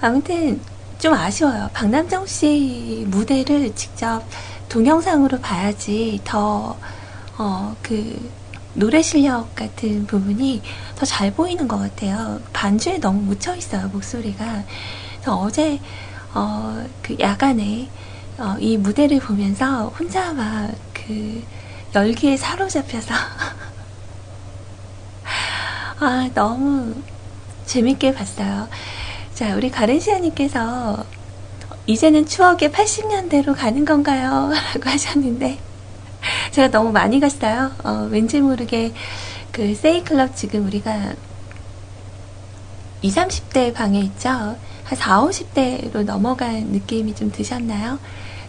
[0.00, 0.60] 아무튼
[0.98, 1.70] 좀 아쉬워요.
[1.72, 4.22] 박남정 씨 무대를 직접
[4.68, 6.78] 동영상으로 봐야지 더,
[7.38, 8.30] 어, 그,
[8.76, 10.60] 노래 실력 같은 부분이
[10.96, 12.40] 더 잘 보이는 것 같아요.
[12.52, 14.64] 반주에 너무 묻혀 있어요, 목소리가.
[15.26, 15.80] 어제,
[16.34, 17.88] 어, 그 야간에,
[18.38, 21.42] 어, 이 무대를 보면서 혼자 막 그
[21.94, 23.14] 열기에 사로잡혀서
[26.00, 26.94] 아, 너무
[27.66, 28.68] 재밌게 봤어요.
[29.34, 31.04] 자, 우리 가렌시아님께서
[31.86, 34.50] 이제는 추억의 80년대로 가는 건가요?
[34.74, 35.58] 라고 하셨는데,
[36.50, 37.70] 제가 너무 많이 갔어요.
[37.84, 38.92] 어, 왠지 모르게
[39.52, 41.12] 그 세이클럽 지금 우리가
[43.02, 44.56] 20, 30대 방에 있죠?
[44.84, 47.98] 한 4, 50대로 넘어간 느낌이 좀 드셨나요?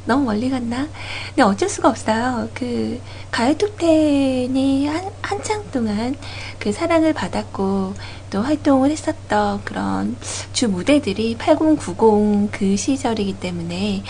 [0.06, 0.88] 너무 멀리 갔나?
[1.30, 2.50] 근데 어쩔 수가 없어요.
[2.54, 6.16] 그 가요톱텐이 한, 한창 동안
[6.60, 7.96] 그 사랑을 받았고
[8.30, 10.16] 또 활동을 했었던 그런
[10.54, 14.04] 주 무대들이 8090 그 시절이기 때문에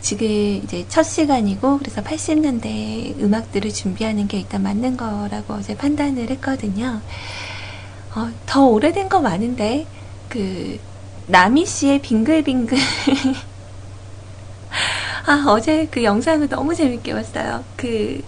[0.00, 7.02] 지금 이제 첫 시간이고 그래서 80년대 음악들을 준비하는 게 일단 맞는 거라고 어제 판단을 했거든요.
[8.14, 9.86] 어, 더 오래된 거 많은데
[10.28, 10.78] 그
[11.26, 12.76] 나미 씨의 빙글빙글
[15.24, 17.62] 아, 어제 그 영상을 너무 재밌게 봤어요.
[17.76, 18.24] 그,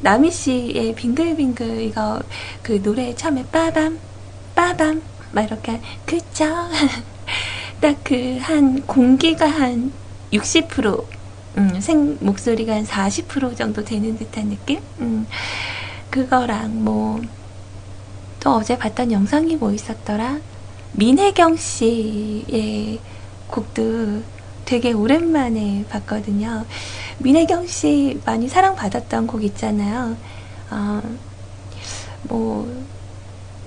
[0.00, 2.20] 나미 씨의 빙글빙글, 이거,
[2.62, 3.98] 그 노래 처음에 빠밤,
[4.54, 6.44] 빠밤, 막 이렇게, 그쵸?
[7.80, 9.92] 딱 그, 한, 공기가 한
[10.32, 11.04] 60%,
[11.56, 14.80] 음, 생, 목소리가 한 40% 정도 되는 듯한 느낌?
[15.00, 15.26] 음,
[16.10, 17.20] 그거랑 뭐,
[18.38, 20.38] 또 어제 봤던 영상이 뭐 있었더라?
[20.92, 23.00] 민혜경 씨의
[23.48, 24.22] 곡도
[24.64, 26.64] 되게 오랜만에 봤거든요.
[27.18, 30.16] 민혜경 씨 많이 사랑받았던 곡 있잖아요.
[30.70, 31.02] 어,
[32.24, 32.84] 뭐,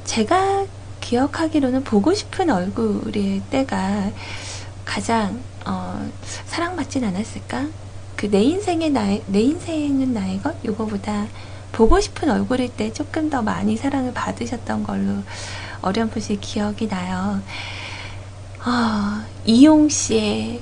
[0.06, 0.66] 제가
[1.00, 4.12] 기억하기로는 보고 싶은 얼굴의 때가
[4.86, 6.08] 가장, 어,
[6.46, 7.68] 사랑받진 않았을까?
[8.16, 10.56] 그 내 인생의 나의, 내 인생은 나의 것?
[10.64, 11.26] 요거보다
[11.72, 15.24] 보고 싶은 얼굴일 때 조금 더 많이 사랑을 받으셨던 걸로
[15.82, 17.42] 어렴풋이 기억이 나요.
[18.64, 20.62] 아, 이용 씨의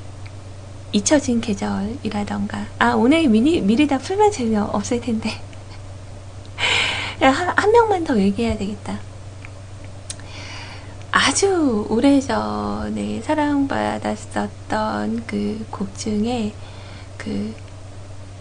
[0.92, 2.66] 잊혀진 계절이라던가.
[2.80, 5.30] 아, 오늘 미리, 미리 다 풀면 재미없을 텐데.
[7.22, 9.00] 한, 한 명만 더 얘기해야 되겠다.
[11.12, 16.54] 아주 오래전에 사랑받았었던 그 곡 중에
[17.18, 17.54] 그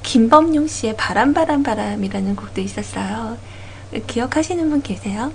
[0.03, 3.37] 김범용 씨의 바람 바람 바람이라는 곡도 있었어요.
[4.07, 5.33] 기억하시는 분 계세요?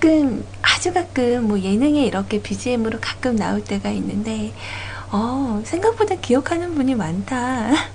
[0.00, 4.54] 가끔 아주 가끔 뭐 예능에 이렇게 BGM으로 가끔 나올 때가 있는데
[5.12, 7.70] 어, 생각보다 기억하는 분이 많다.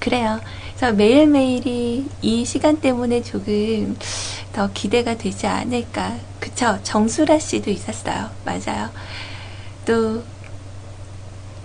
[0.00, 0.40] 그래요.
[0.74, 3.96] 그래서 매일매일이 이 시간 때문에 조금
[4.54, 6.16] 더 기대가 되지 않을까.
[6.40, 6.78] 그쵸.
[6.82, 8.30] 정수라 씨도 있었어요.
[8.44, 8.88] 맞아요.
[9.84, 10.22] 또,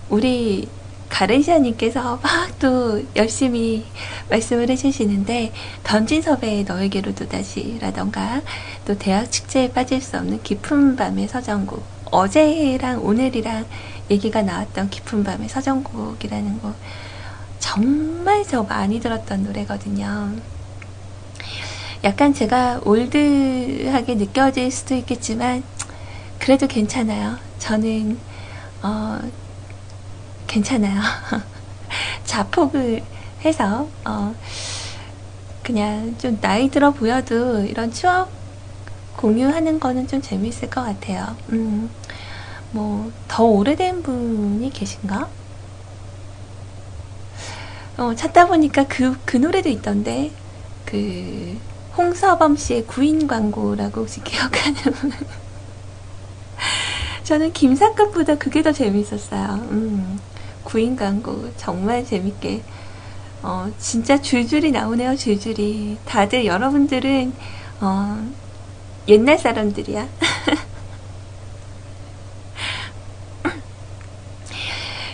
[0.09, 0.67] 우리
[1.11, 3.83] 가르시아님께서 막 또 열심히
[4.29, 5.51] 말씀을 해주시는데,
[5.83, 8.41] 던진 섭외의 너에게로 또다시라던가,
[8.85, 13.65] 또 대학 축제에 빠질 수 없는 깊은 밤의 서정곡, 어제랑 오늘이랑
[14.11, 16.75] 얘기가 나왔던 깊은 밤의 서정곡이라는 곡,
[17.57, 20.33] 정말 저 많이 들었던 노래거든요.
[22.03, 25.63] 약간 제가 올드하게 느껴질 수도 있겠지만,
[26.37, 27.37] 그래도 괜찮아요.
[27.57, 28.19] 저는,
[28.83, 29.19] 어,
[30.51, 30.99] 괜찮아요.
[32.25, 33.01] 자폭을
[33.45, 34.35] 해서, 어,
[35.63, 38.29] 그냥 좀 나이 들어 보여도 이런 추억
[39.15, 41.35] 공유하는 거는 좀 재밌을 것 같아요.
[41.49, 41.89] 음,
[42.71, 45.29] 뭐, 더 오래된 분이 계신가?
[47.97, 50.31] 어, 찾다 보니까 그, 그 노래도 있던데,
[50.85, 51.57] 그,
[51.95, 55.11] 홍서범 씨의 구인 광고라고 혹시 기억하는 분?
[57.23, 59.67] 저는 김사급보다 그게 더 재밌었어요.
[59.71, 60.19] 음,
[60.71, 62.61] 구인 광고 정말 재밌게
[63.43, 65.97] 어, 진짜 줄줄이 나오네요, 줄줄이.
[66.05, 67.33] 다들 여러분들은
[67.81, 68.25] 어,
[69.07, 70.07] 옛날 사람들이야.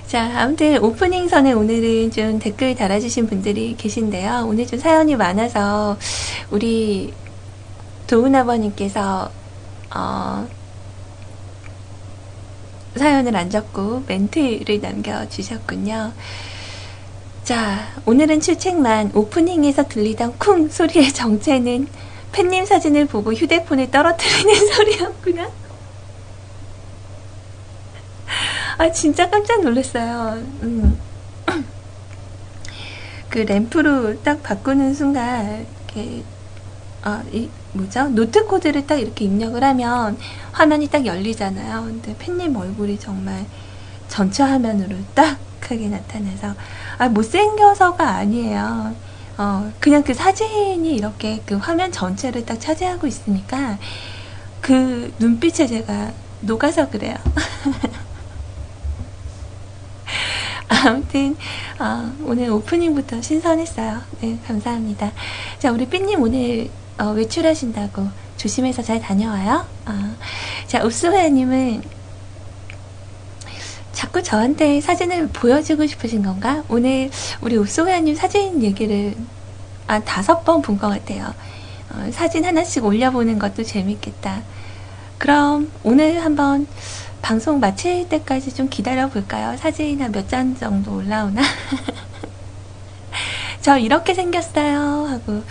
[0.07, 4.45] 자, 아무튼 오프닝 선에 오늘은 좀 댓글 달아주신 분들이 계신데요.
[4.47, 5.97] 오늘 좀 사연이 많아서
[6.51, 7.13] 우리
[8.07, 9.31] 도훈아버님께서
[9.95, 10.47] 어,
[12.97, 16.13] 사연을 안 적고 멘트를 남겨주셨군요.
[17.43, 21.87] 자, 오늘은 출첵만 오프닝에서 들리던 쿵 소리의 정체는
[22.33, 25.49] 팬님 사진을 보고 휴대폰을 떨어뜨리는 소리였구나.
[28.77, 30.43] 아, 진짜 깜짝 놀랐어요.
[30.61, 30.99] 음.
[33.29, 36.23] 그 램프로 딱 바꾸는 순간, 이렇게,
[37.01, 38.09] 아, 이, 뭐죠?
[38.09, 40.17] 노트 코드를 딱 이렇게 입력을 하면
[40.51, 41.83] 화면이 딱 열리잖아요.
[41.83, 43.45] 근데 팬님 얼굴이 정말
[44.07, 46.55] 전체 화면으로 딱 크게 나타나서,
[46.97, 48.95] 아, 못생겨서가 아니에요.
[49.37, 53.77] 어, 그냥 그 사진이 이렇게 그 화면 전체를 딱 차지하고 있으니까
[54.61, 56.11] 그 눈빛에 제가
[56.41, 57.15] 녹아서 그래요.
[60.69, 61.35] 아무튼
[61.79, 64.01] 어, 오늘 오프닝부터 신선했어요.
[64.21, 65.11] 네, 감사합니다.
[65.59, 68.07] 자, 우리 삐님 오늘 어, 외출하신다고
[68.37, 69.65] 조심해서 잘 다녀와요.
[69.85, 70.15] 어.
[70.67, 71.83] 자, 읍수회님은
[73.93, 76.63] 자꾸 저한테 사진을 보여주고 싶으신 건가?
[76.69, 77.09] 오늘
[77.41, 79.15] 우리 읍수회님 사진 얘기를
[79.87, 81.33] 한 다섯 번 본 것 같아요.
[81.91, 84.41] 어, 사진 하나씩 올려보는 것도 재밌겠다.
[85.17, 86.67] 그럼 오늘 한번
[87.21, 89.57] 방송 마칠 때까지 좀 기다려 볼까요?
[89.57, 91.41] 사진 한 몇 장 정도 올라오나?
[93.61, 95.43] 저 이렇게 생겼어요 하고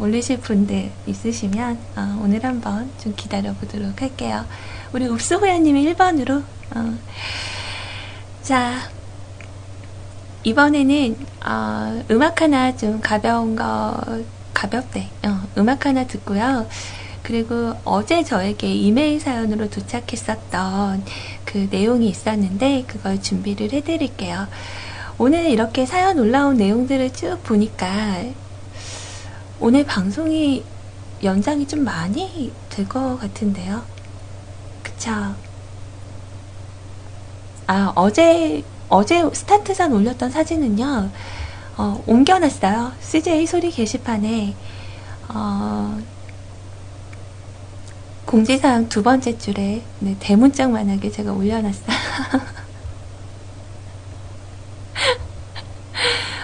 [0.00, 4.46] 올리실 분들 있으시면 어, 오늘 한번 좀 기다려 보도록 할게요.
[4.92, 6.42] 우리 읍수호야님이 1번으로
[6.74, 6.98] 어.
[8.42, 8.88] 자
[10.42, 14.00] 이번에는 어, 음악 하나 좀 가벼운 거
[14.54, 16.66] 가볍대 어, 음악 하나 듣고요.
[17.22, 21.04] 그리고 어제 저에게 이메일 사연으로 도착했었던
[21.44, 24.48] 그 내용이 있었는데 그걸 준비를 해드릴게요.
[25.18, 28.24] 오늘 이렇게 사연 올라온 내용들을 쭉 보니까
[29.60, 30.64] 오늘 방송이
[31.22, 33.82] 연장이 좀 많이 될 것 같은데요.
[34.82, 35.10] 그쵸?
[37.66, 41.10] 아, 어제, 어제 스타트산 올렸던 사진은요,
[41.76, 42.92] 어, 옮겨놨어요.
[43.00, 44.54] CJ 소리 게시판에,
[45.28, 45.98] 어,
[48.24, 51.86] 공지사항 두 번째 줄에 네, 대문짝만하게 제가 올려놨어요.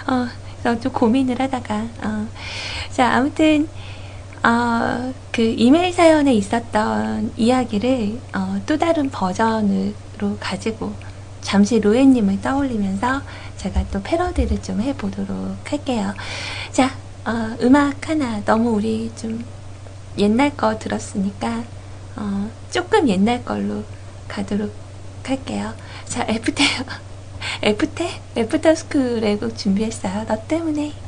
[0.07, 0.27] 어,
[0.61, 2.27] 그래서 좀 고민을 하다가 어.
[2.97, 3.69] 자 아무튼
[4.43, 10.95] 어, 그 이메일 사연에 있었던 이야기를 어, 또 다른 버전으로 가지고
[11.41, 13.21] 잠시 로에님을 떠올리면서
[13.57, 16.11] 제가 또 패러디를 좀 해보도록 할게요.
[16.71, 19.45] 자, 어, 음악 하나 너무 우리 좀
[20.17, 21.65] 옛날 거 들었으니까
[22.15, 23.83] 어, 조금 옛날 걸로
[24.27, 24.73] 가도록
[25.23, 25.71] 할게요.
[26.05, 26.63] 자, 애프터,
[27.61, 28.05] 애프터,
[28.37, 30.25] 애프터 스쿨의 곡 준비했어요.
[30.27, 31.06] 너 때문에.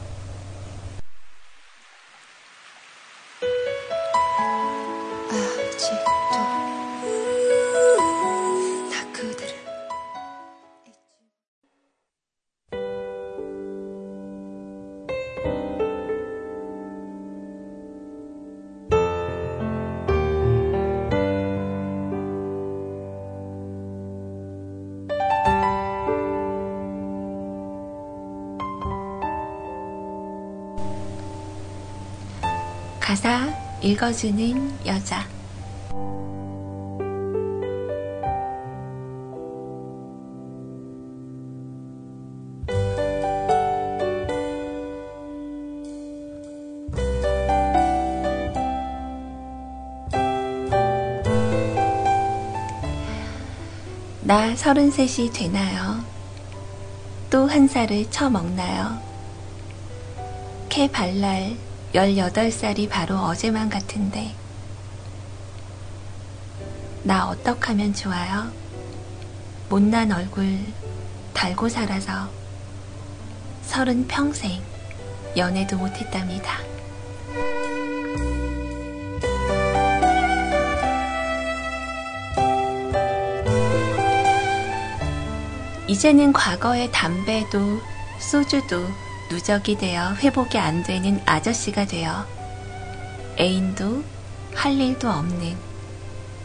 [33.19, 35.27] 가사 읽어주는 여자.
[54.21, 56.05] 나 서른셋이 되나요?
[57.29, 58.97] 또 한 살을 쳐먹나요?
[60.69, 61.57] 캐 발랄
[61.93, 64.35] 18살이 바로 어제만 같은데
[67.03, 68.51] 나 어떡하면 좋아요?
[69.69, 70.59] 못난 얼굴
[71.33, 72.29] 달고 살아서
[73.63, 74.61] 서른 평생
[75.35, 76.59] 연애도 못했답니다.
[85.87, 87.81] 이제는 과거의 담배도
[88.19, 88.87] 소주도
[89.29, 92.25] 누적이 되어 회복이 안 되는 아저씨가 되어
[93.39, 94.03] 애인도
[94.55, 95.55] 할 일도 없는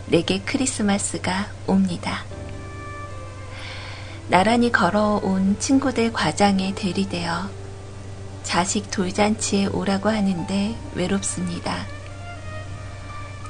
[0.07, 2.25] 내게 크리스마스가 옵니다.
[4.29, 7.49] 나란히 걸어온 친구들 과장에 대리되어
[8.43, 11.87] 자식 돌잔치에 오라고 하는데 외롭습니다.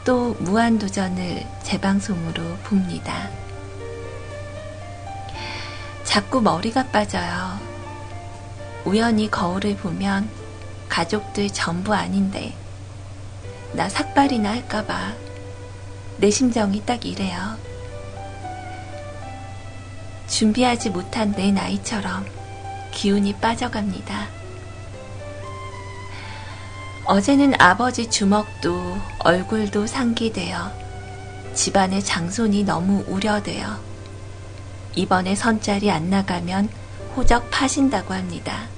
[0.04, 3.30] 또 무한도전을 재방송으로 봅니다.
[6.04, 7.63] 자꾸 머리가 빠져요.
[8.84, 10.28] 우연히 거울을 보면
[10.88, 12.54] 가족들 전부 아닌데
[13.72, 15.14] 나 삭발이나 할까봐
[16.18, 17.56] 내 심정이 딱 이래요.
[20.28, 22.24] 준비하지 못한 내 나이처럼
[22.92, 24.28] 기운이 빠져갑니다.
[27.06, 30.72] 어제는 아버지 주먹도 얼굴도 상기되어
[31.54, 33.78] 집안의 장손이 너무 우려되어
[34.94, 36.68] 이번에 선짤이 안 나가면
[37.16, 38.73] 호적 파신다고 합니다.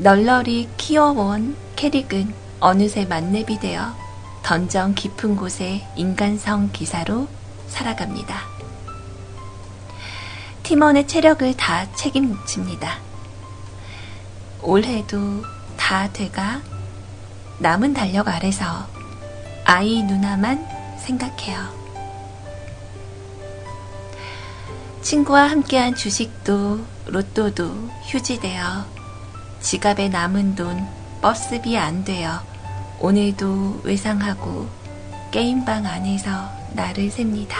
[0.00, 3.96] 널널이 키워온 캐릭은 어느새 만렙이 되어
[4.44, 7.26] 던정 깊은 곳에 인간성 기사로
[7.66, 8.40] 살아갑니다.
[10.62, 13.00] 팀원의 체력을 다 책임집니다.
[14.62, 15.42] 올해도
[15.76, 16.62] 다 돼가
[17.58, 18.86] 남은 달력 아래서
[19.64, 20.64] 아이 누나만
[21.00, 21.58] 생각해요.
[25.02, 28.97] 친구와 함께한 주식도 로또도 휴지되어
[29.60, 30.86] 지갑에 남은 돈
[31.20, 32.40] 버스비 안 되어
[33.00, 34.68] 오늘도 외상하고
[35.30, 37.58] 게임방 안에서 나를 셉니다.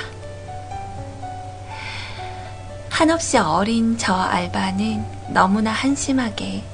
[2.89, 6.65] 한없이 어린 저 알바는 너무나 한심하게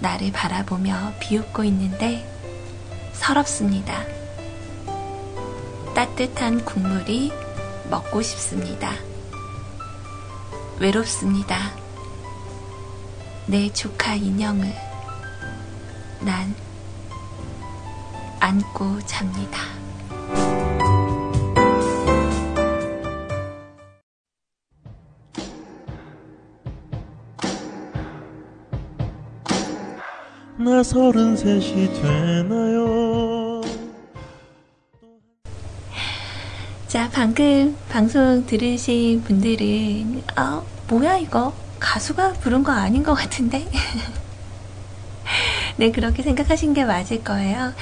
[0.00, 2.28] 나를 바라보며 비웃고 있는데
[3.12, 4.04] 서럽습니다.
[5.94, 7.32] 따뜻한 국물이
[7.88, 8.92] 먹고 싶습니다.
[10.78, 11.81] 외롭습니다.
[13.46, 14.72] 내 조카 인형을
[16.20, 16.54] 난
[18.38, 19.60] 안고 잡니다.
[30.58, 33.60] 나 서른셋이 되나요?
[36.86, 41.52] 자, 방금 방송 들으신 분들은, 어, 뭐야, 이거?
[41.82, 43.68] 가수가 부른 거 아닌 것 같은데?
[45.76, 47.72] 네, 그렇게 생각하신 게 맞을 거예요.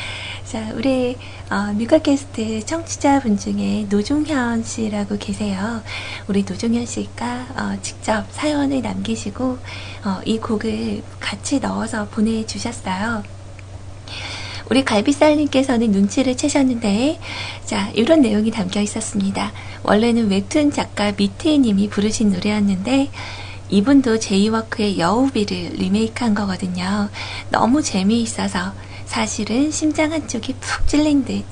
[0.44, 1.16] 자, 우리,
[1.50, 5.82] 어, 뮤카캐스트 청취자분 중에 노종현 씨라고 계세요.
[6.26, 9.58] 우리 노종현 씨가, 어, 직접 사연을 남기시고,
[10.04, 13.22] 어, 이 곡을 같이 넣어서 보내주셨어요.
[14.70, 17.20] 우리 갈비살님께서는 눈치를 채셨는데,
[17.64, 19.52] 자, 이런 내용이 담겨 있었습니다.
[19.82, 23.10] 원래는 웹툰 작가 미트님이 부르신 노래였는데,
[23.70, 27.08] 이분도 제이워크의 여우비를 리메이크한 거거든요.
[27.50, 28.72] 너무 재미있어서
[29.06, 31.44] 사실은 심장 한쪽이 푹 찔린 듯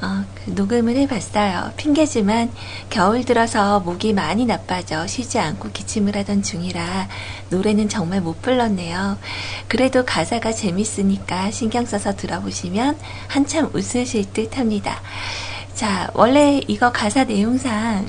[0.00, 1.72] 어, 그 녹음을 해봤어요.
[1.76, 2.50] 핑계지만
[2.88, 7.08] 겨울 들어서 목이 많이 나빠져 쉬지 않고 기침을 하던 중이라
[7.50, 9.18] 노래는 정말 못 불렀네요.
[9.66, 12.96] 그래도 가사가 재밌으니까 신경 써서 들어보시면
[13.26, 15.00] 한참 웃으실 듯 합니다.
[15.74, 18.06] 자, 원래 이거 가사 내용상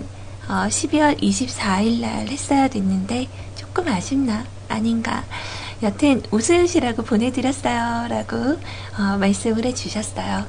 [0.48, 3.28] 어, 12월 24일 날 했어야 됐는데
[3.70, 4.46] 조금 아쉽나?
[4.68, 5.24] 아닌가?
[5.84, 8.08] 여튼 웃으시라고 보내드렸어요.
[8.10, 8.36] 라고
[8.98, 10.48] 어, 말씀을 해주셨어요.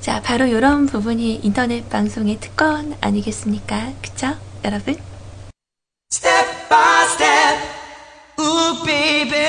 [0.00, 3.92] 자, 바로 이런 부분이 인터넷 방송의 특권 아니겠습니까?
[4.02, 4.34] 그쵸?
[4.64, 4.96] 여러분?
[6.12, 7.58] Step by step,
[8.40, 9.46] ooh baby,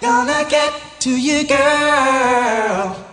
[0.00, 3.11] gonna get to you girl.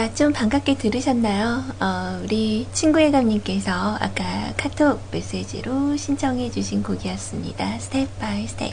[0.00, 1.62] 자, 좀 반갑게 들으셨나요?
[1.78, 7.78] 어, 우리 친구의 감님께서 아까 카톡 메시지로 신청해 주신 곡이었습니다.
[7.78, 8.72] Step by Step.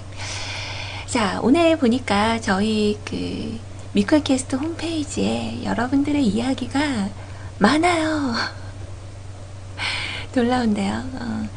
[1.08, 3.60] 자, 오늘 보니까 저희 그
[3.92, 7.10] 미클캐스트 홈페이지에 여러분들의 이야기가
[7.60, 8.34] 많아요.
[10.34, 10.94] 놀라운데요.
[10.94, 11.50] 어.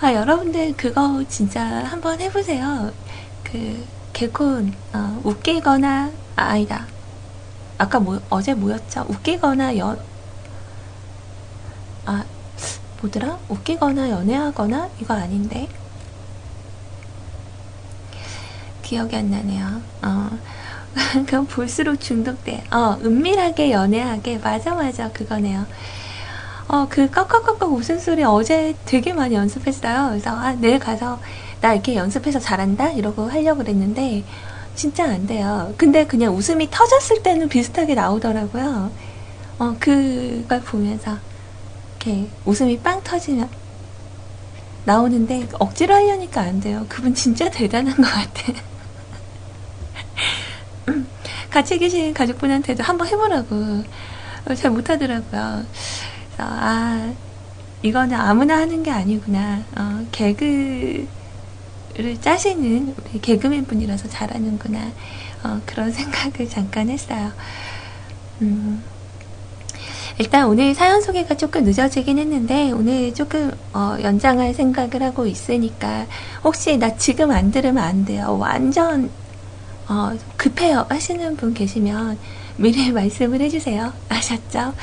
[0.00, 2.92] 아, 여러분들 그거 진짜 한번 해보세요.
[3.44, 6.88] 그 개콘 어, 웃기거나 아, 아니다.
[7.78, 9.06] 아까 뭐 어제 뭐였죠?
[9.08, 9.98] 웃기거나 연
[12.06, 12.24] 아,
[13.00, 13.38] 뭐더라?
[13.48, 15.68] 웃기거나 연애하거나 이거 아닌데.
[18.82, 19.80] 기억이 안 나네요.
[20.02, 20.30] 어.
[21.26, 22.64] 그럼 볼수록 중독돼.
[22.70, 24.38] 어, 은밀하게 연애하게.
[24.38, 25.10] 맞아, 맞아.
[25.10, 25.66] 그거네요.
[26.68, 30.10] 어, 그 꺽꺽꺽꺽 웃음소리 어제 되게 많이 연습했어요.
[30.10, 31.20] 그래서, 아, 내일 가서
[31.60, 32.90] 나 이렇게 연습해서 잘한다?
[32.90, 34.24] 이러고 하려고 그랬는데,
[34.74, 35.72] 진짜 안 돼요.
[35.76, 38.90] 근데 그냥 웃음이 터졌을 때는 비슷하게 나오더라고요.
[39.58, 41.16] 어, 그걸 보면서,
[42.00, 43.48] 이렇게 웃음이 빵 터지면,
[44.84, 46.84] 나오는데, 억지로 하려니까 안 돼요.
[46.88, 48.52] 그분 진짜 대단한 것 같아.
[51.50, 53.84] 같이 계신 가족분한테도 한번 해보라고.
[54.46, 55.64] 어, 잘 못하더라고요.
[56.38, 57.14] 아,
[57.82, 59.62] 이거는 아무나 하는 게 아니구나.
[59.76, 61.06] 어, 개그
[61.96, 64.90] 를 짜시는 개그맨 분이라서 잘하는구나.
[65.44, 67.30] 어, 그런 생각을 잠깐 했어요.
[68.42, 68.82] 음,
[70.18, 76.06] 일단 오늘 사연 소개가 조금 늦어지긴 했는데 오늘 조금 어, 연장할 생각을 하고 있으니까
[76.42, 78.36] 혹시 나 지금 안 들으면 안 돼요.
[78.40, 79.10] 완전
[79.88, 82.18] 어, 급해요 하시는 분 계시면
[82.56, 83.92] 미리 말씀을 해주세요.
[84.08, 84.74] 아셨죠?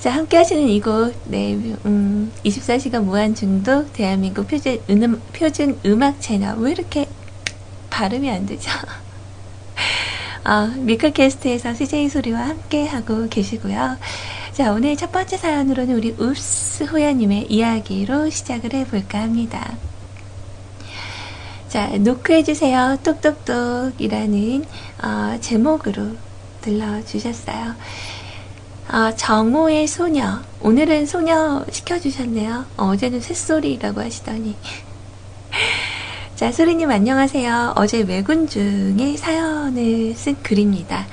[0.00, 1.52] 자, 함께 하시는 이곳, 네,
[1.84, 6.56] 음, 24시간 무한 중독, 대한민국 표준, 음, 표준 음악 채널.
[6.56, 7.06] 왜 이렇게
[7.90, 8.70] 발음이 안 되죠?
[10.42, 13.98] 어, 미클캐스트에서 CJ 소리와 함께 하고 계시고요.
[14.54, 19.76] 자, 오늘 첫 번째 사연으로는 우리 읍스 호야님의 이야기로 시작을 해볼까 합니다.
[21.68, 23.00] 자, 노크해주세요.
[23.04, 24.64] 똑똑똑이라는
[25.02, 26.16] 어, 제목으로
[26.62, 27.74] 들러주셨어요.
[28.88, 30.40] 어, 정오의 소녀.
[30.60, 32.64] 오늘은 소녀 시켜주셨네요.
[32.76, 34.56] 어, 제는 새소리라고 하시더니.
[36.34, 37.74] 자, 소리님 안녕하세요.
[37.76, 41.06] 어제 외군 중에 사연을 쓴 글입니다.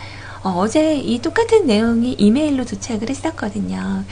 [0.43, 4.03] 어, 제 이 똑같은 내용이 이메일로 도착을 했었거든요.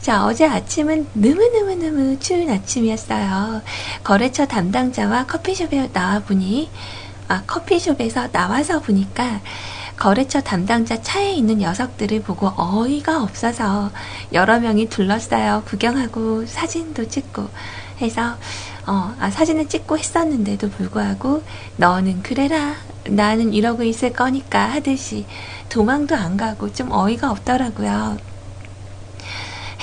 [0.00, 3.62] 자, 어제 아침은 너무너무너무 추운 아침이었어요.
[4.04, 6.70] 거래처 담당자와 커피숍에 나와 보니,
[7.26, 9.40] 아, 커피숍에서 나와서 보니까
[9.96, 13.90] 거래처 담당자 차에 있는 녀석들을 보고 어이가 없어서
[14.32, 17.48] 여러 명이 둘러싸여 구경하고 사진도 찍고
[18.00, 18.36] 해서
[18.86, 21.42] 어, 아, 사진을 찍고 했었는데도 불구하고
[21.76, 22.74] 너는 그래라.
[23.06, 24.70] 나는 이러고 있을 거니까.
[24.70, 25.26] 하듯이
[25.68, 28.18] 도망도 안 가고 좀 어이가 없더라고요.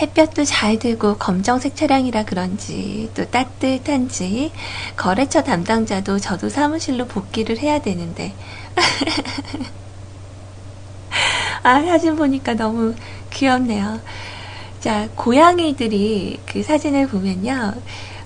[0.02, 4.52] 햇볕도 잘 들고 검정색 차량이라 그런지 또 따뜻한지
[4.96, 8.34] 거래처 담당자도 저도 사무실로 복귀를 해야 되는데
[11.64, 12.96] 아 사진 보니까 너무
[13.32, 14.00] 귀엽네요.
[14.80, 17.74] 자 고양이들이 그 사진을 보면요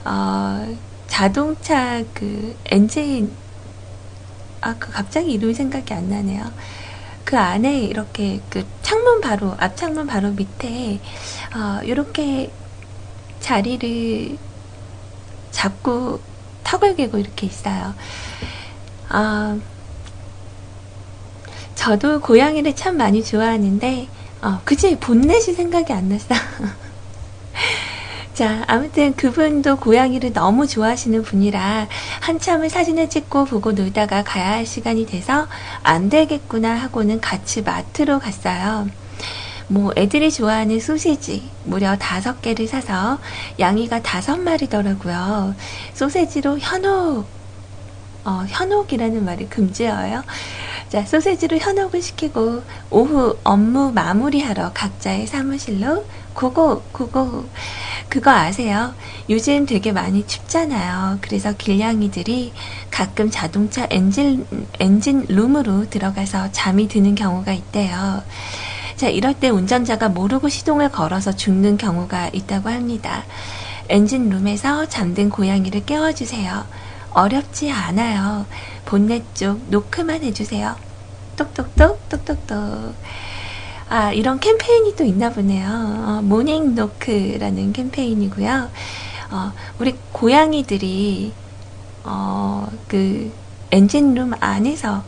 [0.05, 0.75] 어,
[1.07, 3.31] 자동차 그 엔진
[4.61, 6.43] 아 그 갑자기 이름이 생각이 안 나네요.
[7.23, 10.99] 그 안에 이렇게 그 창문 바로 앞 창문 바로 밑에
[11.55, 12.51] 어, 이렇게
[13.39, 14.37] 자리를
[15.51, 16.19] 잡고
[16.63, 17.93] 턱을 개고 이렇게 있어요.
[19.11, 19.59] 어,
[21.75, 24.07] 저도 고양이를 참 많이 좋아하는데
[24.41, 26.27] 어, 그치 본넷이 생각이 안 났어.
[28.33, 31.87] 자, 아무튼 그분도 고양이를 너무 좋아하시는 분이라
[32.19, 35.47] 한참을 사진을 찍고 보고 놀다가 가야 할 시간이 돼서
[35.83, 38.89] 안 되겠구나 하고는 같이 마트로 갔어요.
[39.67, 43.19] 뭐 애들이 좋아하는 소시지 무려 다섯 개를 사서
[43.57, 45.55] 양이가 다섯 마리더라고요.
[45.93, 47.25] 소세지로 현혹
[48.25, 50.23] 어, 현혹이라는 말이 금지어요.
[50.89, 57.45] 자, 소세지로 현혹을 시키고 오후 업무 마무리하러 각자의 사무실로 고고 고고
[58.09, 58.93] 그거 아세요?
[59.29, 61.19] 요즘 되게 많이 춥잖아요.
[61.21, 62.53] 그래서 길냥이들이
[62.91, 64.45] 가끔 자동차 엔진
[64.79, 68.21] 엔진 룸으로 들어가서 잠이 드는 경우가 있대요.
[68.95, 73.23] 자, 이럴 때 운전자가 모르고 시동을 걸어서 죽는 경우가 있다고 합니다.
[73.89, 76.65] 엔진 룸에서 잠든 고양이를 깨워주세요.
[77.11, 78.45] 어렵지 않아요.
[78.85, 80.75] 본넷 쪽 노크만 해주세요.
[81.35, 82.95] 똑똑똑, 똑똑똑.
[83.89, 85.67] 아, 이런 캠페인이 또 있나 보네요.
[85.67, 88.69] 어, Morning Knock라는 캠페인이고요.
[89.31, 91.33] 어, 우리 고양이들이,
[92.03, 93.31] 어, 그,
[93.71, 95.03] 엔진룸 안에서,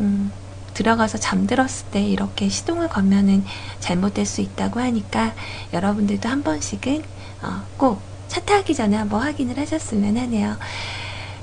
[0.00, 0.32] 음,
[0.74, 3.44] 들어가서 잠들었을 때 이렇게 시동을 걸면은
[3.80, 5.34] 잘못될 수 있다고 하니까
[5.72, 7.02] 여러분들도 한 번씩은
[7.42, 10.56] 어, 꼭 차 타기 전에 한번 확인을 하셨으면 하네요.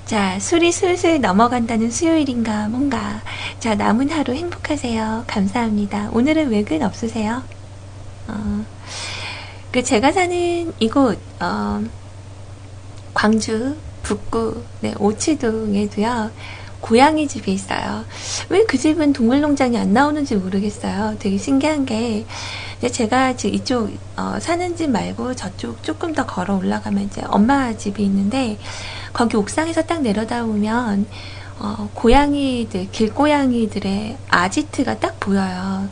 [0.08, 3.22] 자, 술이 술술 넘어간다는 수요일인가 뭔가.
[3.60, 5.26] 자, 남은 하루 행복하세요.
[5.28, 6.12] 감사합니다.
[6.14, 7.44] 오늘은 외근 없으세요?
[8.30, 8.66] 어,
[9.70, 11.84] 그 제가 사는 이곳 어,
[13.14, 16.32] 광주 북구 네, 오치동에도요.
[16.88, 18.06] 고양이 집이 있어요.
[18.50, 21.16] 왜 그 집은 동물농장이 안 나오는지 모르겠어요.
[21.20, 22.26] 되게 신기한 게
[22.92, 28.04] 제가 지금 이쪽 어, 사는 집 말고 저쪽 조금 더 걸어 올라가면 이제 엄마 집이
[28.04, 28.58] 있는데
[29.14, 31.06] 거기 옥상에서 딱 내려다보면
[31.60, 35.90] 어, 고양이들 길고양이들의 아지트가 딱 보여요.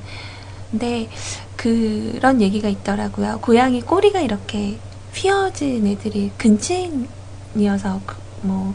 [0.72, 1.10] 근데
[1.58, 3.40] 그런 얘기가 있더라고요.
[3.42, 4.78] 고양이 꼬리가 이렇게
[5.14, 8.02] 휘어진 애들이 근친이어서
[8.44, 8.74] 뭐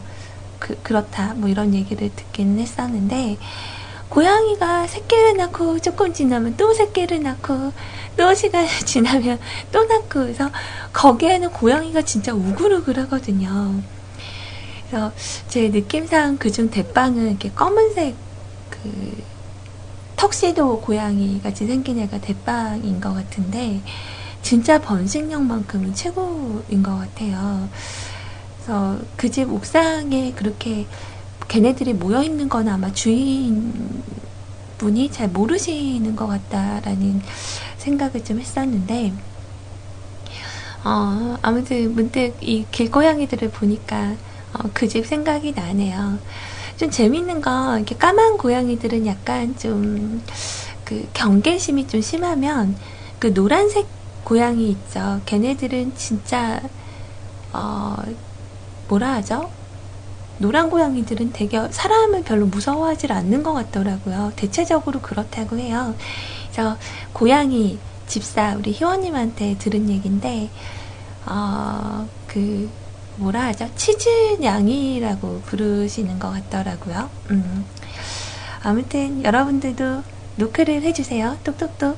[0.61, 3.37] 그, 그렇다 뭐 이런 얘기를 듣기는 했었는데
[4.09, 7.73] 고양이가 새끼를 낳고 조금 지나면 또 새끼를 낳고
[8.15, 9.39] 또 시간이 지나면
[9.71, 10.49] 또 낳고 그래서
[10.93, 13.81] 거기에는 고양이가 진짜 우글우글 하거든요.
[14.87, 15.11] 그래서
[15.47, 18.15] 제 느낌상 그중 대빵은 이렇게 검은색
[18.69, 19.23] 그
[20.17, 23.81] 턱시도 고양이 같이 생긴 애가 대빵인 것 같은데
[24.41, 27.69] 진짜 번식력만큼은 최고인 것 같아요.
[28.65, 30.87] 그래서 그 집 옥상에 그렇게
[31.47, 34.03] 걔네들이 모여 있는 건 아마 주인
[34.77, 37.21] 분이 잘 모르시는 것 같다라는
[37.77, 39.13] 생각을 좀 했었는데,
[40.83, 44.17] 어, 아무튼 문득 이 길고양이들을 보니까
[44.53, 46.19] 어, 그 집 생각이 나네요.
[46.77, 50.23] 좀 재밌는 건 이렇게 까만 고양이들은 약간 좀
[50.85, 52.77] 그 경계심이 좀 심하면
[53.19, 53.89] 그 노란색
[54.23, 55.21] 고양이 있죠.
[55.25, 56.61] 걔네들은 진짜
[57.53, 57.95] 어
[58.91, 59.49] 뭐라 하죠?
[60.37, 64.33] 노란 고양이들은 되게 사람을 별로 무서워하지 않는 것 같더라고요.
[64.35, 65.95] 대체적으로 그렇다고 해요.
[66.51, 66.77] 그래서
[67.13, 70.49] 고양이 집사 우리 희원님한테 들은 얘기인데
[71.25, 72.69] 어, 그
[73.15, 73.69] 뭐라 하죠?
[73.77, 77.09] 치즈냥이라고 부르시는 것 같더라고요.
[77.29, 77.65] 음.
[78.61, 80.03] 아무튼 여러분들도
[80.35, 81.37] 노크를 해주세요.
[81.45, 81.97] 똑똑똑.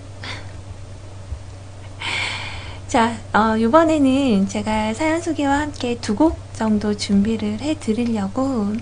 [2.87, 8.73] 자, 어, 이번에는 제가 사연 소개와 함께 두 곡 정도 준비를 해 드리려고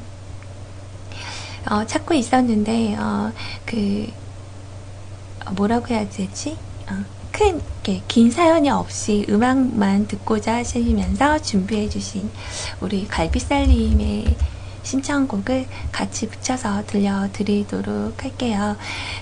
[1.70, 3.32] 어, 찾고 있었는데, 어,
[3.66, 4.08] 그,
[5.46, 6.58] 어, 뭐라고 해야 되지?
[6.90, 7.62] 어, 큰,
[8.08, 12.30] 긴 사연이 없이 음악만 듣고자 하시면서 준비해 주신
[12.80, 14.36] 우리 갈비살님의
[14.84, 18.76] 신청곡을 같이 붙여서 들려드리도록 할게요.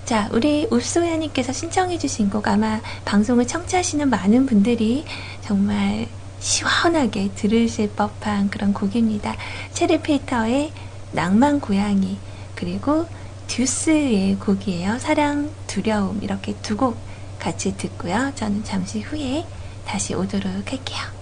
[0.06, 5.04] 자, 우리 읍소야님께서 신청해주신 곡 아마 방송을 청취하시는 많은 분들이
[5.41, 6.08] 정말
[6.40, 9.36] 시원하게 들으실 법한 그런 곡입니다.
[9.74, 10.72] 체리 필터의
[11.12, 12.18] 낭만 고양이
[12.56, 13.08] 그리고
[13.48, 15.00] 듀스의 곡이에요.
[15.00, 16.98] 사랑, 두려움 이렇게 두 곡
[17.40, 18.34] 같이 듣고요.
[18.36, 19.46] 저는 잠시 후에
[19.86, 21.19] 다시 오도록 할게요.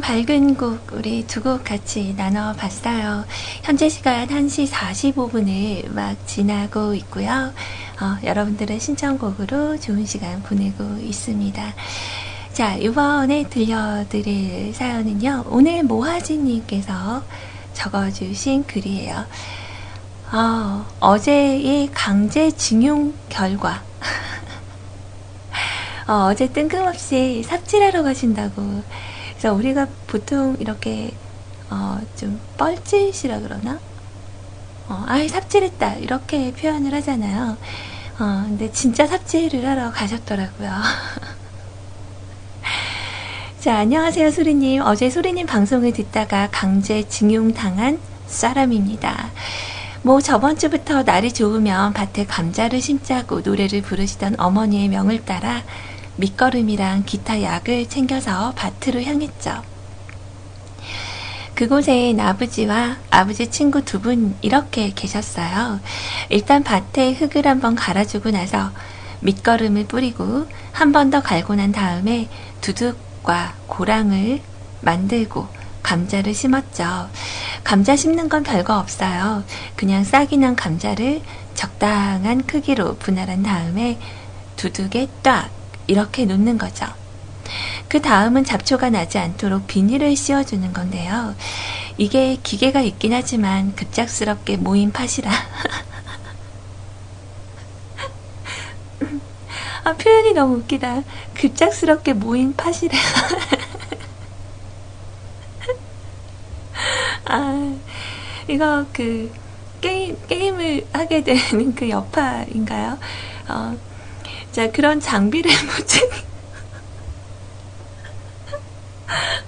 [0.00, 3.26] 좀 밝은 곡, 우리 두 곡 같이 나눠봤어요.
[3.62, 7.52] 현재 시간 1시 45분을 막 지나고 있고요.
[8.00, 11.74] 어, 여러분들의 신청곡으로 좋은 시간 보내고 있습니다.
[12.54, 15.44] 자, 이번에 들려드릴 사연은요.
[15.48, 17.22] 오늘 모하지님께서
[17.74, 19.26] 적어주신 글이에요.
[20.32, 23.82] 어, 어제의 강제징용 결과.
[26.08, 28.82] 어, 어제 뜬금없이 삽질하러 가신다고
[29.40, 31.12] 그래서 우리가 보통 이렇게
[31.70, 33.80] 어, 좀 뻘짓이라 그러나?
[34.86, 37.56] 어, 아이 삽질했다 이렇게 표현을 하잖아요.
[38.18, 40.70] 어, 근데 진짜 삽질을 하러 가셨더라고요.
[43.60, 44.82] 자, 안녕하세요, 소리님.
[44.82, 49.30] 어제 소리님 방송을 듣다가 강제 징용당한 사람입니다.
[50.02, 55.62] 뭐 저번 주부터 날이 좋으면 밭에 감자를 심자고 노래를 부르시던 어머니의 명을 따라
[56.20, 59.62] 밑거름이랑 기타 약을 챙겨서 밭으로 향했죠.
[61.54, 65.80] 그곳에 아버지와 아버지 친구 두 분 이렇게 계셨어요.
[66.30, 68.70] 일단 밭에 흙을 한번 갈아주고 나서
[69.20, 72.28] 밑거름을 뿌리고 한 번 더 갈고 난 다음에
[72.62, 74.40] 두둑과 고랑을
[74.80, 75.48] 만들고
[75.82, 77.10] 감자를 심었죠.
[77.64, 79.44] 감자 심는 건 별거 없어요.
[79.76, 81.20] 그냥 싹이 난 감자를
[81.54, 83.98] 적당한 크기로 분할한 다음에
[84.56, 85.50] 두둑에 딱
[85.90, 86.86] 이렇게 놓는 거죠.
[87.88, 91.34] 그 다음은 잡초가 나지 않도록 비닐을 씌워주는 건데요.
[91.98, 95.32] 이게 기계가 있긴 하지만 급작스럽게 모인 팥이라.
[99.82, 101.02] 아, 표현이 너무 웃기다.
[101.34, 102.96] 급작스럽게 모인 팥이라.
[107.26, 107.74] 아,
[108.46, 109.32] 이거 그,
[109.80, 112.96] 게임, 게임을 하게 되는 그 여파인가요?
[113.48, 113.76] 어,
[114.52, 116.08] 자, 그런 장비를 묻힌,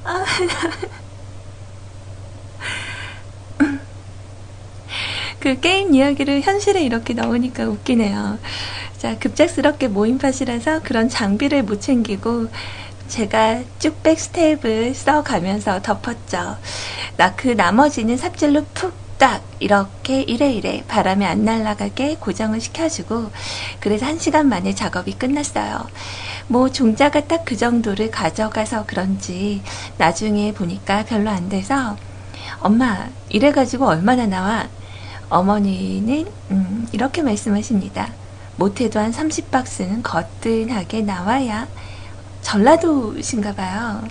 [0.04, 0.24] 아,
[5.40, 8.38] 그 게임 이야기를 현실에 이렇게 넣으니까 웃기네요.
[8.98, 12.48] 자, 급작스럽게 모임 팟이라서 그런 장비를 못 챙기고
[13.08, 16.58] 제가 쭉 백 스텝을 써가면서 덮었죠.
[17.16, 23.30] 나 그 나머지는 삽질로 푹 딱 이렇게 이래이래 바람에 안 날아가게 고정을 시켜주고
[23.78, 25.86] 그래서 한 시간 만에 작업이 끝났어요.
[26.48, 29.62] 뭐 종자가 딱 그 정도를 가져가서 그런지
[29.96, 31.96] 나중에 보니까 별로 안 돼서
[32.58, 34.66] 엄마 이래가지고 얼마나 나와?
[35.28, 38.12] 어머니는 음, 이렇게 말씀하십니다.
[38.56, 41.68] 못해도 한 30박스는 거뜬하게 나와야
[42.40, 44.02] 전라도신가 봐요.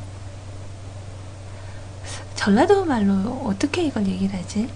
[2.36, 4.70] 전라도 말로 어떻게 이걸 얘기를 하지?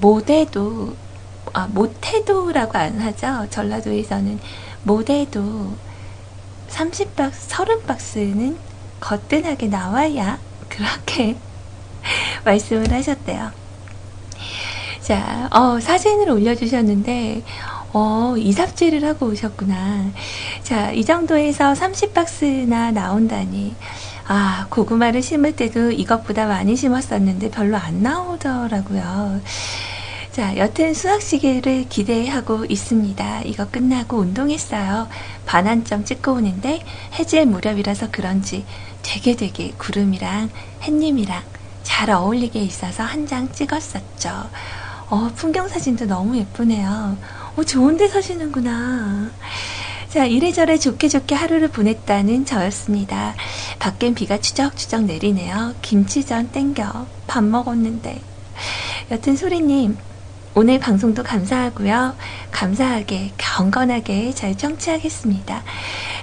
[0.00, 0.94] 못해도
[1.52, 3.46] 아, 못해도라고 안 하죠.
[3.50, 4.38] 전라도에서는
[4.82, 5.74] 못해도
[6.68, 8.56] 30박스, 30박스는
[9.00, 10.38] 거뜬하게 나와야
[10.68, 11.36] 그렇게
[12.44, 13.52] 말씀을 하셨대요.
[15.00, 17.42] 자, 어, 사진을 올려주셨는데,
[17.92, 20.10] 어, 이삽질을 하고 오셨구나.
[20.64, 23.76] 자, 이 정도에서 30박스나 나온다니.
[24.28, 29.40] 아, 고구마를 심을 때도 이것보다 많이 심었었는데 별로 안 나오더라고요.
[30.36, 33.40] 자, 여튼 수학 시계를 기대하고 있습니다.
[33.46, 35.08] 이거 끝나고 운동했어요.
[35.46, 36.84] 반환점 찍고 오는데
[37.14, 38.66] 해질 무렵이라서 그런지
[39.00, 40.50] 되게 되게 구름이랑
[40.82, 41.42] 햇님이랑
[41.84, 44.28] 잘 어울리게 있어서 한 장 찍었었죠.
[45.08, 47.16] 어, 풍경 사진도 너무 예쁘네요.
[47.56, 49.30] 어, 좋은데 사시는구나.
[50.10, 53.34] 자, 이래저래 좋게 좋게 하루를 보냈다는 저였습니다.
[53.78, 55.76] 밖엔 비가 추적추적 내리네요.
[55.80, 57.06] 김치전 땡겨.
[57.26, 58.20] 밥 먹었는데.
[59.10, 59.96] 여튼 소리님,
[60.58, 62.16] 오늘 방송도 감사하고요.
[62.50, 65.62] 감사하게, 경건하게 잘 청취하겠습니다.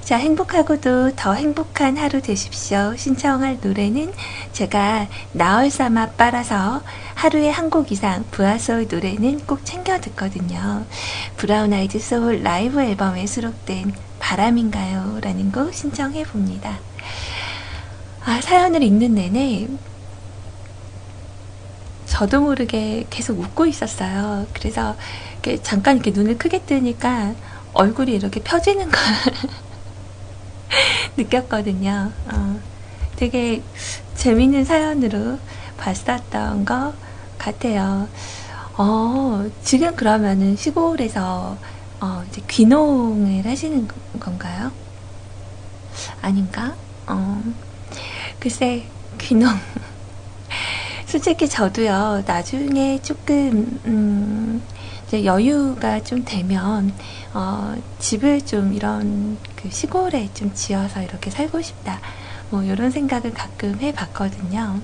[0.02, 2.96] 자, 행복하고도 더 행복한 하루 되십시오.
[2.98, 4.12] 신청할 노래는
[4.52, 6.82] 제가 나얼 사마 빠라서
[7.14, 10.84] 하루에 한 곡 이상 브아소울 노래는 꼭 챙겨 듣거든요.
[11.38, 15.20] 브라운 아이즈 소울 라이브 앨범에 수록된 바람인가요?
[15.22, 16.80] 라는 곡 신청해 봅니다.
[18.26, 19.68] 아, 사연을 읽는 내내
[22.14, 24.46] 저도 모르게 계속 웃고 있었어요.
[24.54, 24.96] 그래서
[25.32, 27.34] 이렇게 잠깐 이렇게 눈을 크게 뜨니까
[27.74, 29.02] 얼굴이 이렇게 펴지는 걸
[31.18, 32.12] 느꼈거든요.
[32.32, 32.60] 어,
[33.16, 33.64] 되게
[34.14, 35.40] 재밌는 사연으로
[35.80, 36.94] 봤었던 것
[37.40, 38.08] 같아요.
[38.78, 41.58] 어, 지금 그러면은 시골에서
[42.00, 43.88] 어, 이제 귀농을 하시는
[44.20, 44.72] 건가요?
[46.22, 46.76] 아닌가?
[47.08, 47.42] 어,
[48.40, 48.86] 글쎄,
[49.18, 49.50] 귀농.
[51.14, 54.64] 솔직히 저도요, 나중에 조금, 음,
[55.14, 56.92] 여유가 좀 되면,
[57.36, 62.02] 어, 집을 좀 이런 그 시골에 좀 지어서 이렇게 살고 싶다.
[62.50, 64.82] 뭐, 이런 생각을 가끔 해 봤거든요.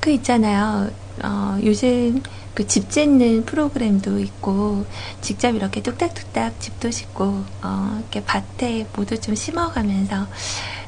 [0.00, 0.90] 그 있잖아요.
[1.24, 4.84] 어, 요즘 그집 짓는 프로그램도 있고,
[5.22, 10.26] 직접 이렇게 뚝딱뚝딱 집도 짓고, 어, 이렇게 밭에 모두 좀 심어가면서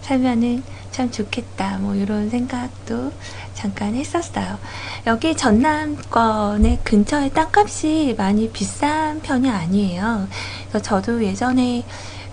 [0.02, 1.78] 살면은 참 좋겠다.
[1.78, 3.12] 뭐, 이런 생각도
[3.54, 4.58] 잠깐 했었어요.
[5.06, 10.28] 여기 전남권의 근처에 땅값이 많이 비싼 편이 아니에요.
[10.68, 11.84] 그래서 저도 예전에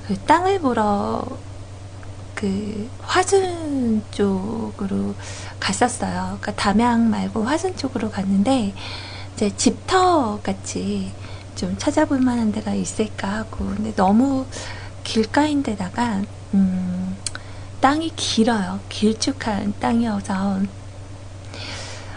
[0.07, 1.23] 그 땅을 보러
[2.33, 5.15] 그 화순 쪽으로
[5.59, 6.37] 갔었어요.
[6.39, 8.73] 그러니까 담양 말고 화순 쪽으로 갔는데
[9.33, 11.11] 이제 집터 같이
[11.55, 14.45] 좀 찾아볼 만한 데가 있을까 하고 근데 너무
[15.03, 16.21] 길가인데다가
[16.53, 17.06] 음,
[17.79, 18.79] 땅이 길어요.
[18.89, 20.59] 길쭉한 땅이어서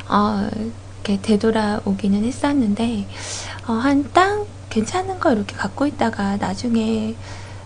[0.09, 0.49] 어,
[1.03, 3.07] 이렇게 되돌아오기는 했었는데
[3.67, 7.15] 어, 한 땅 괜찮은 거 이렇게 갖고 있다가 나중에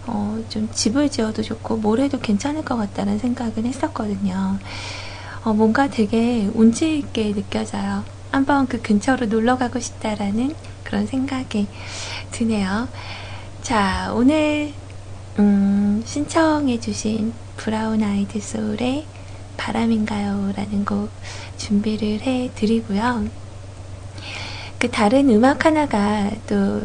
[0.07, 4.59] 어, 좀 집을 지어도 좋고 뭘 해도 괜찮을 것 같다는 생각은 했었거든요.
[5.45, 8.05] 어, 뭔가 되게 운치 있게 느껴져요.
[8.31, 11.67] 한번 그 근처로 놀러 가고 싶다라는 그런 생각이
[12.33, 12.89] 드네요.
[13.63, 14.73] 자, 오늘
[15.41, 19.05] 음, 신청해주신 브라운 아이드 소울의
[19.57, 20.53] 바람인가요?
[20.57, 21.11] 라는 곡
[21.57, 23.27] 준비를 해드리고요.
[24.79, 26.81] 그 다른 음악 하나가 또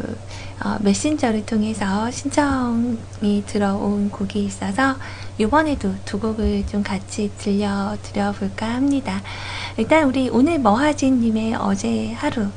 [0.62, 4.96] 어, 메신저를 통해서 신청이 들어온 곡이 있어서
[5.38, 9.22] 이번에도 두 곡을 좀 같이 들려드려 볼까 합니다.
[9.76, 12.48] 일단 우리 오늘 머하진님의 어제 하루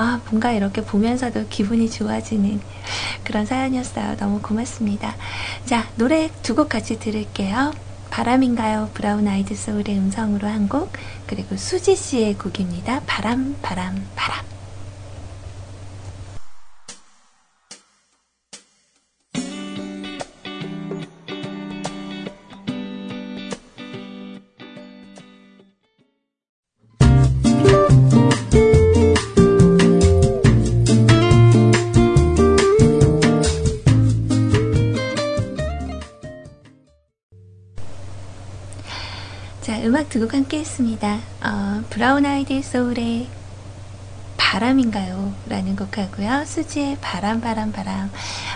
[0.00, 2.62] 아, 뭔가 이렇게 보면서도 기분이 좋아지는
[3.22, 4.16] 그런 사연이었어요.
[4.16, 5.14] 너무 고맙습니다.
[5.66, 7.72] 자, 노래 두 곡 같이 들을게요.
[8.08, 8.90] 바람인가요?
[8.94, 10.92] 브라운 아이드 소울의 음성으로 한 곡,
[11.26, 13.02] 그리고 수지 씨의 곡입니다.
[13.06, 14.49] 바람, 바람, 바람.
[40.20, 41.18] 두 곡 함께 했습니다.
[41.42, 43.26] 어, 브라운 아이드 소울의
[44.36, 45.32] 바람인가요?
[45.46, 46.44] 라는 곡 하고요.
[46.44, 48.10] 수지의 바람, 바람, 바람.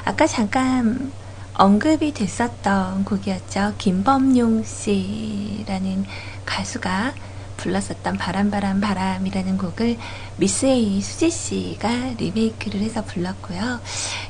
[0.05, 1.11] 아까 잠깐
[1.55, 3.77] 언급이 됐었던 곡이었죠.
[3.79, 6.05] 김범용 씨라는
[6.45, 7.15] 가수가
[7.57, 9.97] 불렀었던 바람, 바람, 바람이라는 곡을
[10.37, 11.89] 미스 에이 수지 씨가
[12.19, 13.81] 리메이크를 해서 불렀고요.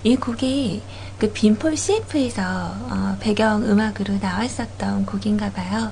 [0.05, 0.83] 이 곡이
[1.19, 5.91] 그 빈폴 CF에서 어, 배경 음악으로 나왔었던 곡인가 봐요.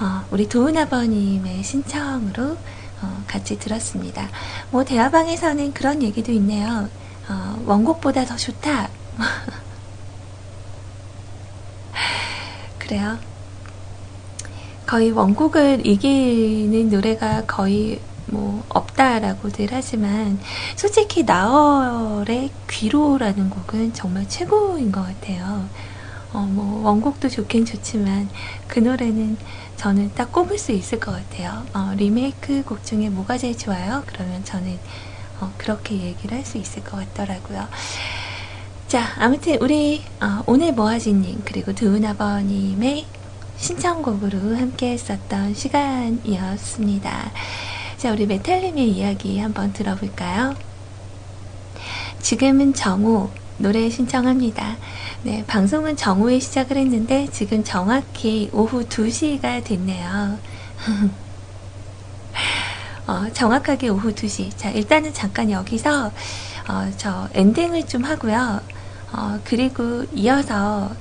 [0.00, 2.56] 어, 우리 도은 아버님의 신청으로
[3.02, 4.28] 어, 같이 들었습니다.
[4.70, 6.88] 뭐 대화방에서는 그런 얘기도 있네요.
[7.28, 8.88] 어, 원곡보다 더 좋다.
[12.78, 13.18] 그래요.
[14.86, 20.38] 거의 원곡을 이기는 노래가 거의 뭐 없다라고들 하지만
[20.76, 25.68] 솔직히 나얼의 귀로라는 곡은 정말 최고인 것 같아요.
[26.32, 28.28] 어, 뭐 원곡도 좋긴 좋지만
[28.66, 29.36] 그 노래는
[29.76, 31.64] 저는 딱 꼽을 수 있을 것 같아요.
[31.74, 34.02] 어, 리메이크 곡 중에 뭐가 제일 좋아요?
[34.06, 34.78] 그러면 저는
[35.40, 37.66] 어, 그렇게 얘기를 할 수 있을 것 같더라고요.
[38.88, 43.06] 자, 아무튼 우리 어, 오늘 모아지님 그리고 두은아버님의
[43.56, 47.32] 신청곡으로 함께 했었던 시간이었습니다.
[47.96, 50.54] 자, 우리 메탈님의 이야기 한번 들어볼까요?
[52.20, 54.76] 지금은 정오 노래 신청합니다.
[55.24, 60.38] 네, 방송은 정오에 시작을 했는데 지금 정확히 오후 2시가 됐네요.
[63.08, 64.54] 어, 정확하게 오후 2시.
[64.58, 66.12] 자, 일단은 잠깐 여기서
[66.68, 68.60] 어, 저 엔딩을 좀 하고요.
[69.12, 70.94] 어, 그리고 이어서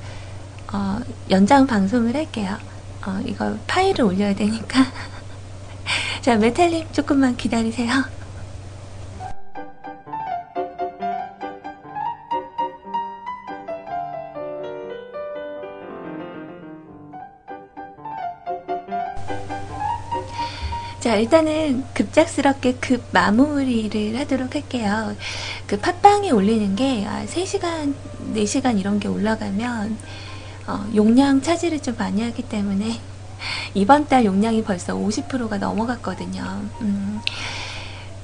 [0.71, 0.99] 어,
[1.30, 2.57] 연장 방송을 할게요.
[3.05, 4.86] 어, 이거 파일을 올려야 되니까.
[6.24, 7.91] 자, 메탈님 조금만 기다리세요.
[21.14, 25.16] 자, 일단은 급작스럽게 급 마무리를 하도록 할게요.
[25.68, 27.93] 그 팟빵에 올리는 게 아, 3시간,
[28.34, 29.95] 4시간 이런 게 올라가면
[30.66, 32.99] 어, 용량 차지를 좀 많이 하기 때문에
[33.76, 36.41] 이번 달 용량이 벌써 50%가 넘어갔거든요.
[36.82, 37.22] 음.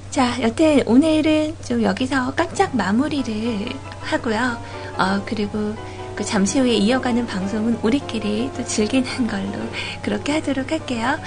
[0.09, 3.69] 자, 여튼 오늘은 좀 여기서 깜짝 마무리를
[4.01, 4.57] 하고요.
[4.97, 5.75] 어, 그리고
[6.15, 9.53] 그 잠시 후에 이어가는 방송은 우리끼리 또 즐기는 걸로
[10.01, 11.19] 그렇게 하도록 할게요.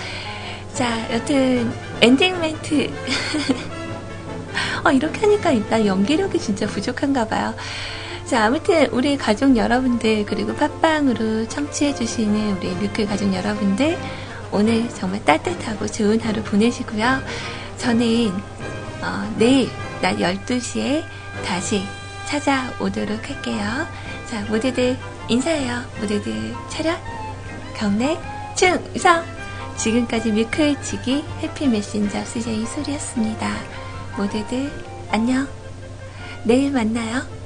[0.74, 1.70] 자, 여튼
[2.00, 2.90] 엔딩 멘트.
[4.84, 7.54] 어, 이렇게 하니까 나 연기력이 진짜 부족한가 봐요.
[8.24, 13.98] 자, 아무튼 우리 가족 여러분들 그리고 팟빵으로 청취해 주시는 우리 뮤클 가족 여러분들
[14.50, 17.20] 오늘 정말 따뜻하고 좋은 하루 보내시고요.
[17.76, 18.30] 저는
[19.02, 19.68] 어, 내일
[20.00, 21.04] 낮 12시에
[21.44, 21.82] 다시
[22.26, 23.86] 찾아오도록 할게요.
[24.26, 24.96] 자, 모두들
[25.28, 25.82] 인사해요.
[26.00, 26.98] 모두들 차렷,
[27.76, 28.18] 경례,
[28.56, 29.41] 충성!
[29.76, 33.50] 지금까지 뮤클치기 해피 메신저 CJ 소리였습니다.
[34.16, 34.70] 모두들
[35.10, 35.48] 안녕.
[36.44, 37.41] 내일 만나요.